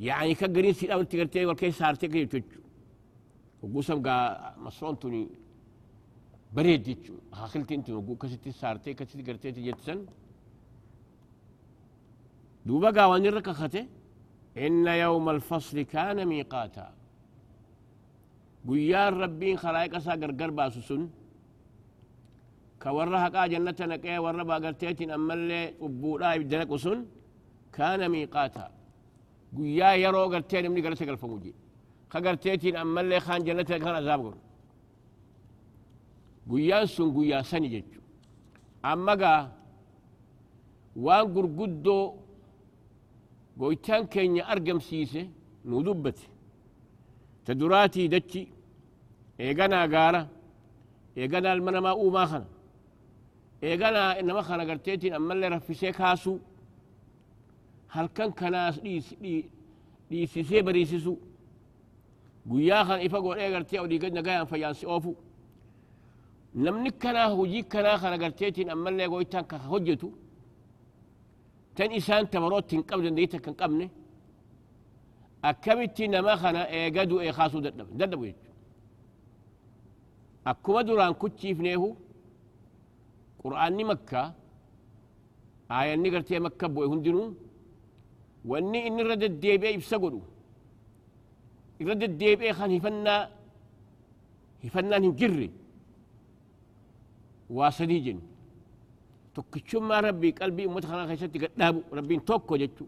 يعني 0.00 0.34
كقرين 0.34 0.72
سي 0.72 0.92
أو 0.92 1.02
تقرتي 1.02 1.46
والكيس 1.46 1.78
سارتي 1.78 2.42
وقسم 3.62 3.98
قا 4.06 4.16
مصرونتوني 4.64 5.22
بريد 6.56 6.82
جتو 6.82 7.14
خاخلتي 7.38 7.74
انتو 7.74 7.92
وقو 7.98 8.14
كستي 8.20 8.50
سارتي 8.60 8.94
كستي 8.98 9.22
قرتيتي 9.26 9.60
جتسن 9.66 9.98
دوبا 12.66 12.90
قاوان 12.96 13.26
الركخته 13.26 13.86
إن 14.66 14.86
يوم 14.86 15.26
الفصل 15.28 15.76
كان 15.82 16.18
ميقاتا. 16.32 16.86
قيار 18.68 19.12
ربين 19.22 19.56
خلايق 19.62 19.94
أسا 19.96 20.12
قرقر 20.20 20.50
باسسن 20.50 21.02
كورها 22.82 23.28
قا 23.34 23.46
جنة 23.52 23.78
نقيا 23.92 24.18
وربا 24.24 24.56
قرتيتين 24.64 25.10
أما 25.10 25.34
اللي 25.34 25.60
أبولا 25.86 26.34
يبدنك 26.34 26.70
كان 27.76 28.00
ميقاتا. 28.14 28.66
قيا 29.56 29.90
يرو 30.02 30.24
قرتين 30.32 30.64
من 30.70 30.80
قرتك 30.86 31.08
الفموجي 31.14 31.52
خقرتيتين 31.54 31.67
أما 32.82 33.00
اللي 33.00 33.20
خان 33.20 33.44
جنة 33.44 33.62
كان 33.62 33.88
عذاب 33.88 34.20
قر 34.26 34.34
قيان 36.50 36.86
سن 36.86 37.08
قيا 37.16 37.42
سني 37.42 37.68
جيجو 37.68 38.00
أما 38.84 39.14
قا 39.22 39.34
وان 40.96 41.26
قرقدو 41.34 41.98
goytaan 43.60 44.06
keenya 44.12 44.42
argamsiise 44.52 45.22
nu 45.68 45.82
dubbate 45.86 46.24
ta 47.44 47.52
duraatii 47.60 48.08
dachi 48.14 48.42
eeganaa 49.46 49.86
gaara 49.94 50.20
eeganaa 51.20 51.54
ilma 51.56 51.70
namaa 51.76 51.94
uumaa 52.02 52.26
kana 52.32 52.46
eeganaa 53.68 54.22
nama 54.28 54.42
kana 54.48 54.64
garteetiin 54.70 55.14
ammallee 55.18 55.48
raffisee 55.54 55.92
kaasuu 55.98 56.38
halkan 57.94 58.30
kanaas 58.40 58.76
dhiisisee 60.10 60.62
bariisisu 60.66 61.12
guyyaa 62.50 62.84
kana 62.88 63.02
ifa 63.06 63.18
godhee 63.26 63.50
gartee 63.54 63.80
odii 63.84 63.98
gad 64.02 64.12
nagayaan 64.18 64.46
fayyaansi 64.50 64.84
oofu. 64.92 65.12
Namni 66.64 66.90
kanaa 67.02 67.28
hojii 67.38 67.62
kanaa 67.72 67.98
kana 68.02 68.16
garteetiin 68.22 68.70
ammallee 68.74 69.08
goytaan 69.12 69.44
ka 69.50 69.58
hojjetu 69.72 70.10
تن 71.78 71.92
إسان 71.98 72.24
تبروت 72.32 72.64
تنقبل 72.70 73.06
ديتا 73.18 73.38
كان 73.44 73.54
قبني 73.60 73.86
أكمتي 75.44 76.04
نما 76.12 76.34
خنا 76.40 76.62
إيقادو 76.74 77.20
إي 77.20 77.30
خاصو 77.36 77.58
دردب 77.64 77.88
دردب 77.98 78.20
ويج 78.22 78.34
أكما 80.50 80.82
دوران 80.86 81.14
كتشي 81.20 81.54
فنيهو 81.54 81.90
قرآن 83.42 83.78
مكة 83.90 84.22
آية 85.70 85.94
نقرتي 86.02 86.38
مكة 86.46 86.66
بوي 86.74 86.86
هندنو 86.92 87.22
واني 88.50 88.78
إني 88.86 89.02
رد 89.08 89.22
الديبئي 89.30 89.76
يرد 91.80 92.02
الديب 92.02 92.42
إيه 92.42 92.52
خان 92.52 92.70
يفنى 92.70 93.16
يفنى 94.64 94.96
نجري 94.98 95.50
واسديجن. 97.50 98.18
تكشم 99.34 99.88
ما 99.88 100.00
ربي 100.00 100.30
قلبي 100.30 100.64
أمت 100.66 100.86
خان 100.86 101.06
خيشت 101.08 101.34
قدام 101.44 101.82
ربي 101.92 102.16
توكو 102.28 102.56
جتو 102.56 102.86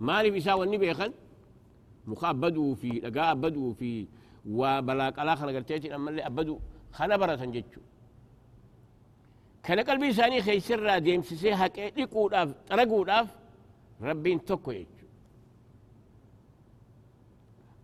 ما 0.00 0.22
لي 0.22 0.30
بيسا 0.30 0.54
والنبي 0.54 0.86
إيه 0.86 0.92
خان. 0.92 1.12
مخابدو 2.06 2.74
في 2.74 2.88
لقا 2.88 3.30
أبدو 3.32 3.72
في 3.72 4.06
وبلاك 4.48 5.18
الآخر 5.18 5.46
قلتيت 5.56 5.84
أما 5.86 6.10
اللي 6.10 6.26
أبدو. 6.26 6.58
خان 6.92 7.16
برا 7.16 7.36
تنجتو 7.36 7.80
كان 9.64 9.80
قلبي 9.80 10.12
ساني 10.12 10.42
خيسر 10.42 10.80
راديم 10.82 11.22
سيسي 11.22 11.52
هكي 11.52 11.92
لقود 11.96 12.34
أف 13.10 13.28
ربي 14.02 14.38
توكو 14.38 14.72
جتو 14.72 14.99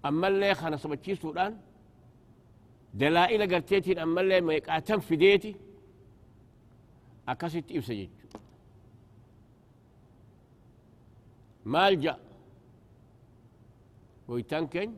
أما 0.09 0.29
اللي 0.29 0.55
خانا 0.55 0.77
سبتشي 0.77 1.15
سوران 1.15 1.59
دلائل 2.95 3.55
قرتيتي 3.55 4.03
أما 4.03 4.21
اللي 4.21 4.41
ما 4.41 4.55
يقاتم 4.55 5.01
في 5.01 5.17
ديتي 5.17 5.57
أكاسي 7.29 7.61
تيب 7.61 7.83
سجيج 7.83 8.11
مال 11.65 12.01
جاء 12.01 12.21
ويتان 14.29 14.95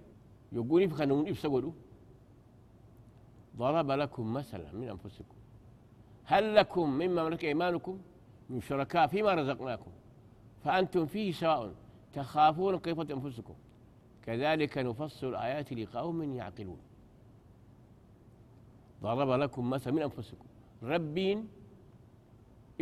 يقولي 0.52 0.88
في 0.88 0.94
خانون 0.94 1.28
إبسا 1.28 1.72
ضرب 3.56 3.90
لكم 3.90 4.32
مثلا 4.32 4.72
من 4.72 4.88
أنفسكم. 4.88 5.34
هل 6.24 6.54
لكم 6.54 6.90
مما 6.90 7.24
ملك 7.24 7.44
إيمانكم 7.44 7.98
من 8.50 8.60
شركاء 8.60 9.06
فيما 9.06 9.34
رزقناكم؟ 9.34 9.90
فأنتم 10.64 11.06
فيه 11.06 11.32
سواء 11.32 11.74
تخافون 12.12 12.78
كيف 12.78 13.00
أنفسكم 13.00 13.54
كذلك 14.28 14.78
نفصل 14.78 15.26
الآيات 15.32 15.72
لقوم 15.72 16.18
يعقلون. 16.38 16.80
ضرب 19.02 19.30
لكم 19.42 19.70
مثلا 19.70 19.92
من 19.96 20.02
أنفسكم. 20.02 20.46
ربين 20.82 21.38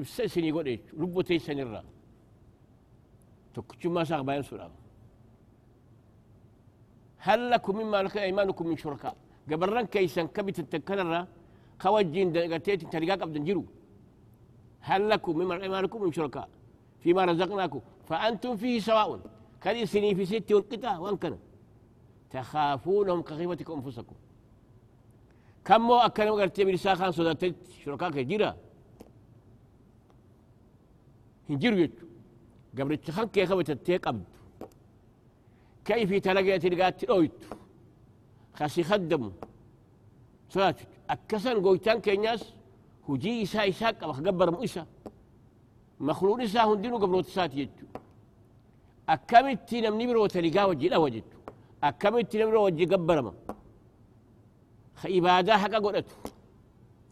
ibsa 0.00 0.37
يقول 0.37 0.66
إيش؟ 0.66 0.80
ربو 1.00 1.20
تيسن 1.20 1.59
الرا. 1.64 1.82
تكتشو 3.54 3.90
ما 3.90 4.04
ساق 4.04 4.20
بين 4.20 4.42
سورة 4.42 4.70
هل 7.18 7.50
لكم 7.50 7.76
مما 7.76 8.02
لك 8.02 8.16
أيمانكم 8.16 8.66
من 8.66 8.76
شركاء؟ 8.76 9.16
قبرن 9.50 9.87
كيسن 9.87 10.26
كبت 10.26 10.59
التكنر 10.59 11.26
خوجين 11.78 12.37
قتيت 12.52 12.92
تريقاك 12.92 13.22
أبدن 13.22 13.44
جرو 13.44 13.64
هل 14.80 15.02
لكم 15.11 15.38
مما 15.38 15.62
أيمانكم 15.62 16.02
من 16.02 16.12
شركاء؟ 16.12 16.48
فيما 17.02 17.24
رزقناكم. 17.24 17.80
فأنتم 18.09 18.56
فيه 18.56 18.80
سواء. 18.80 19.36
كان 19.61 19.87
سنين 19.87 20.16
في 20.16 20.27
ست 20.27 20.53
والقطع 20.53 20.99
وانكن 20.99 21.37
تخافونهم 22.31 23.23
كخيفتكم 23.23 23.73
أنفسكم. 23.73 24.16
كم 25.64 25.81
مو 25.81 25.95
أكلم 25.95 26.35
قرتي 26.35 26.64
برساخان 26.64 27.12
صدتت 27.12 27.55
شركاء 27.85 28.11
كجيرا 28.11 28.57
هنجرو 31.51 31.77
يجو 31.77 32.07
قبل 32.79 32.92
التخن 32.92 33.25
كي 33.25 33.47
خبت 33.47 33.71
التيق 33.71 34.09
أبد. 34.09 34.25
كيف 35.85 36.14
تلقيت 36.25 36.66
لقات 36.66 37.05
أويت. 37.05 37.40
خاسي 38.55 38.83
خدمو 38.83 39.33
سوات 40.49 40.81
أكسن 41.11 41.62
قويتان 41.64 42.01
كينياس. 42.01 42.53
هجي 43.09 43.42
إسا 43.42 43.69
إسا 43.69 43.90
قبخ 43.90 44.19
قبر 44.21 44.51
مؤسا 44.51 44.87
مخلوق 46.01 46.40
إسا 46.42 46.64
هندينو 46.64 46.97
قبل 46.99 47.14
وتسات 47.14 47.55
يجو 47.55 47.87
أكمت 49.09 49.75
نمني 49.75 50.07
برو 50.07 50.27
تلقا 50.27 50.64
وجي 50.64 50.88
لا 50.88 50.97
وجدتو 50.97 51.38
أكمت 51.88 52.37
نمني 52.37 52.57
وجي 52.57 52.85
قبر 52.85 53.19
ما. 53.23 53.33
عبادة 55.05 55.59
حقا 55.62 55.79
قلت. 55.79 56.09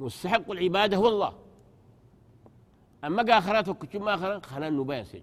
مستحق 0.01 0.51
العبادة 0.51 0.97
هو 0.97 1.09
الله. 1.09 1.33
أما 3.05 3.23
قا 3.23 3.41
خراتك 3.41 3.85
كم 3.93 4.09
آخر 4.09 4.41
خنا 4.41 4.71
نبين 4.71 5.05
سج 5.05 5.23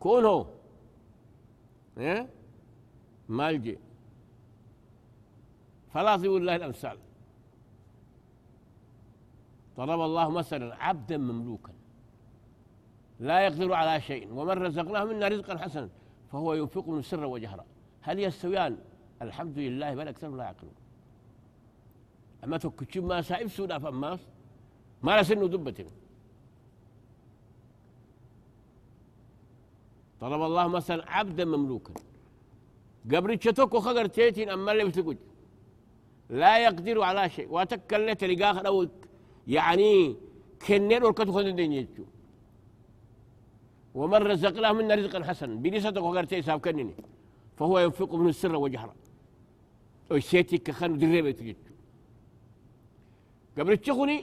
كون 0.00 0.24
هو. 0.24 0.46
إيه 1.98 2.28
مالجي 3.28 3.78
فلا 5.92 6.16
تقول 6.16 6.40
الله 6.40 6.56
الأمثال. 6.56 6.98
ضرب 9.76 10.00
الله 10.00 10.26
مثلا 10.30 10.66
عبدا 10.84 11.16
مملوكا. 11.16 11.72
لا 13.20 13.40
يقدر 13.40 13.72
على 13.72 14.00
شيء. 14.00 14.32
ومن 14.32 14.56
رزقناه 14.62 15.04
منا 15.04 15.28
رزقا 15.28 15.58
حسنا 15.58 15.88
فهو 16.32 16.54
ينفق 16.54 16.88
من 16.88 17.02
سرا 17.02 17.26
وجهرا 17.26 17.64
هل 18.00 18.20
يستويان؟ 18.20 18.78
الحمد 19.22 19.58
لله 19.58 19.94
بل 19.94 20.08
أكثر 20.08 20.28
لا 20.28 20.44
يعقلون. 20.44 20.74
أما 22.44 22.56
تكتشف 22.56 23.02
ما 23.02 23.22
سائب 23.22 23.48
سودا 23.48 23.78
فماس 23.78 24.20
ما 25.02 25.22
سن 25.22 25.50
دبة. 25.50 25.86
طلب 30.20 30.42
الله 30.42 30.68
مثلا 30.68 31.10
عبدا 31.10 31.44
مملوكا. 31.44 31.94
قبل 33.12 33.38
تشتوك 33.38 33.74
وخقر 33.74 34.06
تيتين 34.06 34.50
أما 34.50 34.72
اللي 34.72 34.84
بتقول. 34.84 35.16
لا 36.30 36.58
يقدر 36.64 37.02
على 37.02 37.30
شيء. 37.30 37.48
واتكلم 37.52 38.12
تلقاه 38.12 38.58
أو 38.68 38.86
يعني 39.46 40.16
كنين 40.66 41.02
وركتو 41.04 41.32
خذ 41.32 41.46
يجو. 41.58 42.04
ومن 43.98 44.22
رزقناه 44.30 44.72
منا 44.78 44.94
رزقا 44.98 45.20
حسنا. 45.28 45.54
بنسبة 45.62 46.00
وقر 46.06 46.24
تيساب 46.30 46.60
كنني 46.64 46.94
فهو 47.56 47.74
ينفق 47.84 48.10
من 48.20 48.28
السر 48.34 48.54
وجهرا 48.64 48.94
وشيتي 50.10 50.58
كخان 50.66 50.98
دريبة 51.00 51.30
تجو 51.38 51.54
قبل 53.56 53.76
تشخني 53.82 54.18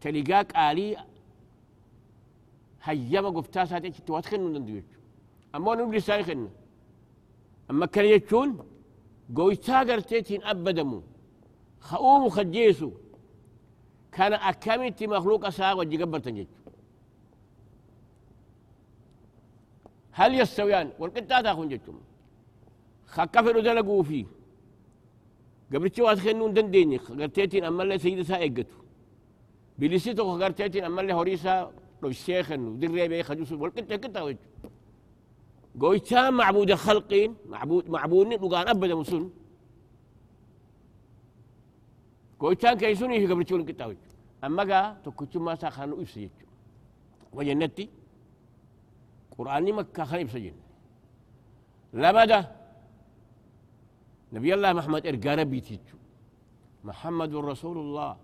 تلقاك 0.00 0.48
آلي 0.56 0.96
هيما 2.86 3.30
قفتا 3.36 3.64
ساتي 3.70 3.90
تي 3.90 4.12
واتخن 4.12 4.42
نديوش 4.54 4.88
أما 5.54 5.74
نبلي 5.74 6.00
سايخن 6.08 6.40
أما 7.70 7.86
كان 7.86 8.04
يجون 8.04 8.50
قويتا 9.36 9.78
قرتيتين 9.88 10.42
ابدمو 10.50 10.98
خؤوم 11.88 12.22
خجيسو. 12.36 12.90
كان 14.12 14.32
أكاميتي 14.32 15.06
مخلوق 15.06 15.48
ساغ 15.48 15.78
وجي 15.78 15.96
قبر 16.02 16.18
تنجج 16.18 16.46
هل 20.18 20.30
يستويان؟ 20.40 20.88
والقطات 21.00 21.44
اخون 21.46 21.68
جتم 21.68 21.96
خكفروا 23.14 23.62
دلقوا 23.62 24.02
فيه. 24.02 24.26
قبل 25.72 25.90
تشوات 25.90 26.18
خنون 26.24 26.52
دنديني. 26.56 26.96
قرتيتين 26.96 27.64
أما 27.64 27.82
اللي 27.82 27.98
سيدة 27.98 28.22
سائقتو 28.22 28.78
بلسيتو 29.78 30.42
قرتيتين 30.42 30.84
أما 30.84 31.00
اللي 31.00 31.12
هوريسا 31.18 31.54
لو 32.02 32.08
الشيخ 32.08 32.52
انه 32.52 32.70
دري 32.80 33.08
بي 33.08 33.22
خجوس 33.22 33.52
والقطه 33.52 33.96
قطه 33.96 34.24
وجه 34.24 34.38
قويتا 35.80 36.30
معبود 36.30 36.74
خلقين 36.74 37.30
معبود 37.46 37.90
معبود 37.90 38.42
وقال 38.42 38.68
أبدا 38.68 38.94
مسون 38.94 39.24
قويتا 42.40 42.74
كيسوني 42.74 43.26
قبل 43.26 43.44
تشون 43.44 43.62
قطه 43.68 43.86
وجه 43.88 44.06
أما 44.44 44.62
قا 44.70 44.80
تكتم 45.04 45.44
ما 45.44 45.54
ساخانو 45.54 46.00
يفسي 46.00 46.30
وجنتي 47.32 47.88
قراني 49.38 49.72
مكة 49.72 50.04
خان 50.04 50.20
يفسي 50.20 50.52
لبدا 51.92 52.56
نبي 54.32 54.54
الله 54.54 54.72
محمد 54.72 55.06
إرقى 55.06 55.44
بيتيتشو 55.44 55.96
محمد 56.84 57.34
رسول 57.34 57.78
الله. 57.78 58.16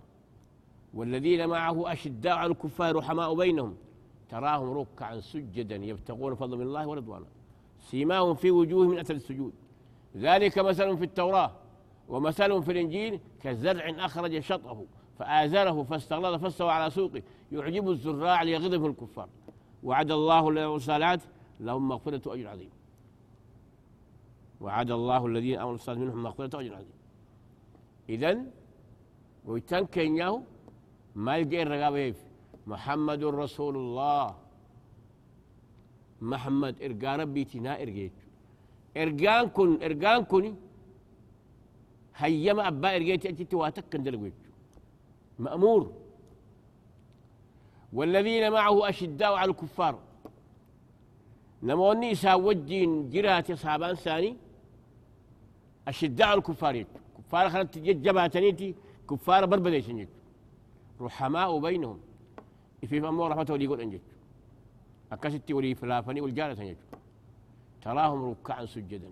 والذين 0.95 1.49
معه 1.49 1.93
أشداء 1.93 2.37
على 2.37 2.53
الكفار 2.53 2.97
رحماء 2.97 3.35
بينهم. 3.35 3.77
تراهم 4.31 4.79
ركعا 4.79 5.21
سجدا 5.21 5.77
يبتغون 5.77 6.35
فضل 6.35 6.57
من 6.57 6.63
الله 6.63 6.87
ورضوانا. 6.87 7.27
سيماهم 7.81 8.35
في 8.35 8.51
وجوههم 8.51 8.91
من 8.91 8.99
أثر 8.99 9.15
السجود. 9.15 9.53
ذلك 10.17 10.59
مثل 10.59 10.99
في 10.99 11.05
التوراة 11.05 11.51
ومثل 12.09 12.63
في 12.63 12.73
الإنجيل 12.73 13.21
كزرع 13.43 14.05
أخرج 14.07 14.41
شطه 14.41 14.85
فآزره 15.19 15.83
فاستغلظ 15.83 16.43
فاستوى 16.43 16.71
على 16.71 16.91
سوقه. 16.91 17.23
يعجب 17.53 17.91
الزراع 17.91 18.43
ليغضب 18.43 18.87
الكفار. 18.87 19.29
وعد 19.85 20.11
الله 20.11 20.43
الصالحات 20.77 21.23
لهم 21.61 21.89
مغفرة 21.89 22.25
أجر 22.35 22.49
عظيم. 22.49 22.73
وعد 24.61 24.91
الله 24.91 25.27
الذين 25.27 25.57
آمنوا 25.59 25.75
الصالحات 25.75 26.05
منهم 26.05 26.23
مغفرة 26.23 26.61
أجر 26.61 26.73
عظيم. 26.75 26.99
إذن 28.09 28.51
ويتان 29.45 29.85
كينياهو 29.87 30.41
ما 31.15 31.37
يلقى 31.37 31.63
الرقابة 31.63 32.15
محمد 32.67 33.25
رسول 33.25 33.75
الله. 33.77 34.27
محمد 36.31 36.75
إرقى 36.83 37.11
ربي 37.21 37.43
تنا 37.45 37.73
إرقيت. 37.83 38.17
إرقان 38.97 39.45
كن 39.57 39.71
إرقان 39.87 40.25
كن 40.25 40.45
هيما 42.17 42.69
أبا 42.69 42.89
إرقيت 42.97 43.27
أجت 43.27 43.53
واتك 43.55 43.93
دلقيت 43.97 44.41
مأمور. 45.39 46.04
والذين 47.95 48.53
معه 48.53 48.89
أشداء 48.89 49.33
على 49.35 49.51
الكفار. 49.51 49.99
نموني 51.63 52.15
ساوجين 52.15 53.11
جرات 53.11 53.53
صحابان 53.53 53.95
ثاني. 53.95 54.37
أشداء 55.89 56.29
على 56.29 56.39
الكفار. 56.39 56.85
كفار 57.19 57.51
خلت 57.51 57.79
جبهة 57.79 58.75
كفار 59.11 59.47
بربديشن 59.47 60.07
رحماء 61.01 61.59
بينهم. 61.59 62.01
في 62.89 62.99
أمور 62.99 63.31
رحمته 63.31 63.55
ولي 63.55 63.65
يقول 63.65 63.81
أنجج 63.81 64.01
أكستي 65.13 65.55
ولي 65.55 65.75
فلافني 65.75 66.21
والجالة 66.21 66.63
أنجج 66.63 66.77
تراهم 67.83 68.31
ركعا 68.31 68.67
سجدا. 68.67 69.11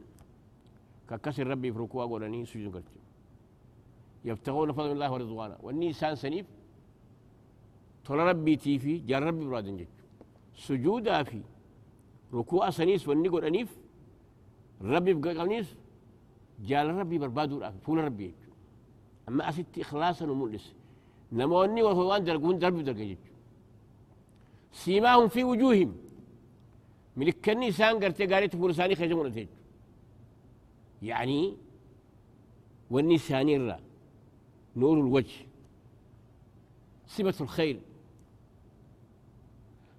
ككسر 1.08 1.46
ربي 1.46 1.72
في 1.72 1.78
ركوع 1.78 2.04
قولني 2.04 2.46
سجد 2.46 2.74
قرتي. 2.74 2.98
يبتغون 4.24 4.72
فضل 4.72 4.92
الله 4.92 5.12
ورضوانا. 5.12 5.58
والنيسان 5.62 6.14
سنيف 6.14 6.46
تولى 8.04 8.28
ربي 8.30 8.56
تيفي 8.56 8.98
جار 8.98 9.22
ربي 9.22 9.44
براد 9.44 9.66
أنجج 9.68 9.86
سجودا 10.56 11.22
في 11.22 11.42
ركوع 12.34 12.70
سنيس 12.70 13.08
والنقول 13.08 13.44
أنيف 13.44 13.78
ربي 14.82 15.12
بقى 15.14 15.34
قميص 15.38 15.66
جال 16.60 16.86
ربي 16.94 17.18
بربادو 17.18 17.70
فول 17.84 17.98
ربي 18.04 18.34
أما 19.28 19.48
أسيت 19.48 19.78
إخلاصا 19.78 20.26
ومؤلس 20.30 20.72
نموني 21.32 21.82
وهوان 21.82 22.24
درقون 22.24 22.58
درب 22.58 22.78
درق 22.84 23.16
سيماهم 24.72 25.28
في 25.28 25.44
وجوههم 25.44 25.96
من 27.16 27.28
الكني 27.28 27.72
سان 27.72 28.04
قرتي 28.04 28.26
قالت 28.26 28.56
فرساني 28.56 28.94
خيجمون 28.94 29.32
تيج 29.32 29.48
يعني 31.02 31.56
والنساني 32.90 33.56
الرا 33.56 33.80
نور 34.76 34.96
الوجه 34.98 35.46
سمة 37.06 37.34
الخير 37.40 37.80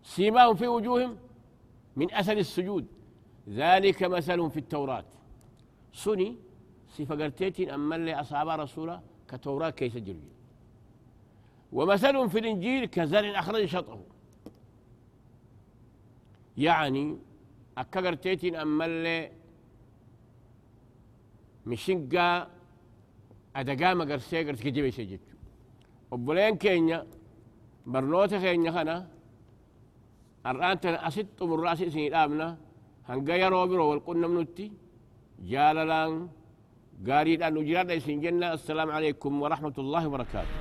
سيماهم 0.03 0.55
في 0.55 0.67
وجوههم 0.67 1.17
من 1.95 2.13
أثر 2.13 2.37
السجود. 2.37 2.85
ذلك 3.49 4.03
مثل 4.03 4.49
في 4.49 4.57
التوراة. 4.57 5.05
سني 5.93 6.37
صفة 6.89 7.15
قرتيتين 7.15 7.69
أما 7.69 7.95
اللي 7.95 8.13
أصحاب 8.13 8.47
رسوله 8.47 9.01
كتوراة 9.27 9.69
كيس 9.69 9.97
جري 9.97 10.23
ومثل 11.71 12.29
في 12.29 12.39
الإنجيل 12.39 12.85
كزرع 12.85 13.39
أخرج 13.39 13.65
شطه 13.65 13.99
يعني 16.57 17.17
أكا 17.77 18.01
قرتيتين 18.01 18.55
أما 18.55 18.85
اللي 18.85 19.31
مشنقا 21.65 22.49
أدقا 23.55 23.93
قرسي 23.93 24.43
قرس 24.43 24.61
كجيبي 24.61 24.91
سيجد 24.91 25.19
وبولين 26.11 26.55
كينيا 26.57 27.07
برنوتا 27.85 28.39
كينيا 28.39 28.71
خنا 28.71 29.07
الآن 30.51 30.77
أسد 31.07 31.27
من 31.49 31.59
رأسي 31.65 31.89
سنين 31.93 32.13
آمنا 32.23 32.57
هنقا 33.09 33.35
يرو 33.43 33.67
برو 33.67 33.85
والقنا 33.91 34.27
منوتي 34.31 34.67
جالالان 35.51 36.13
قاري 37.07 37.33
أن 37.47 37.55
جنة 38.25 38.47
السلام 38.57 38.89
عليكم 38.97 39.31
ورحمة 39.41 39.75
الله 39.83 40.01
وبركاته 40.07 40.55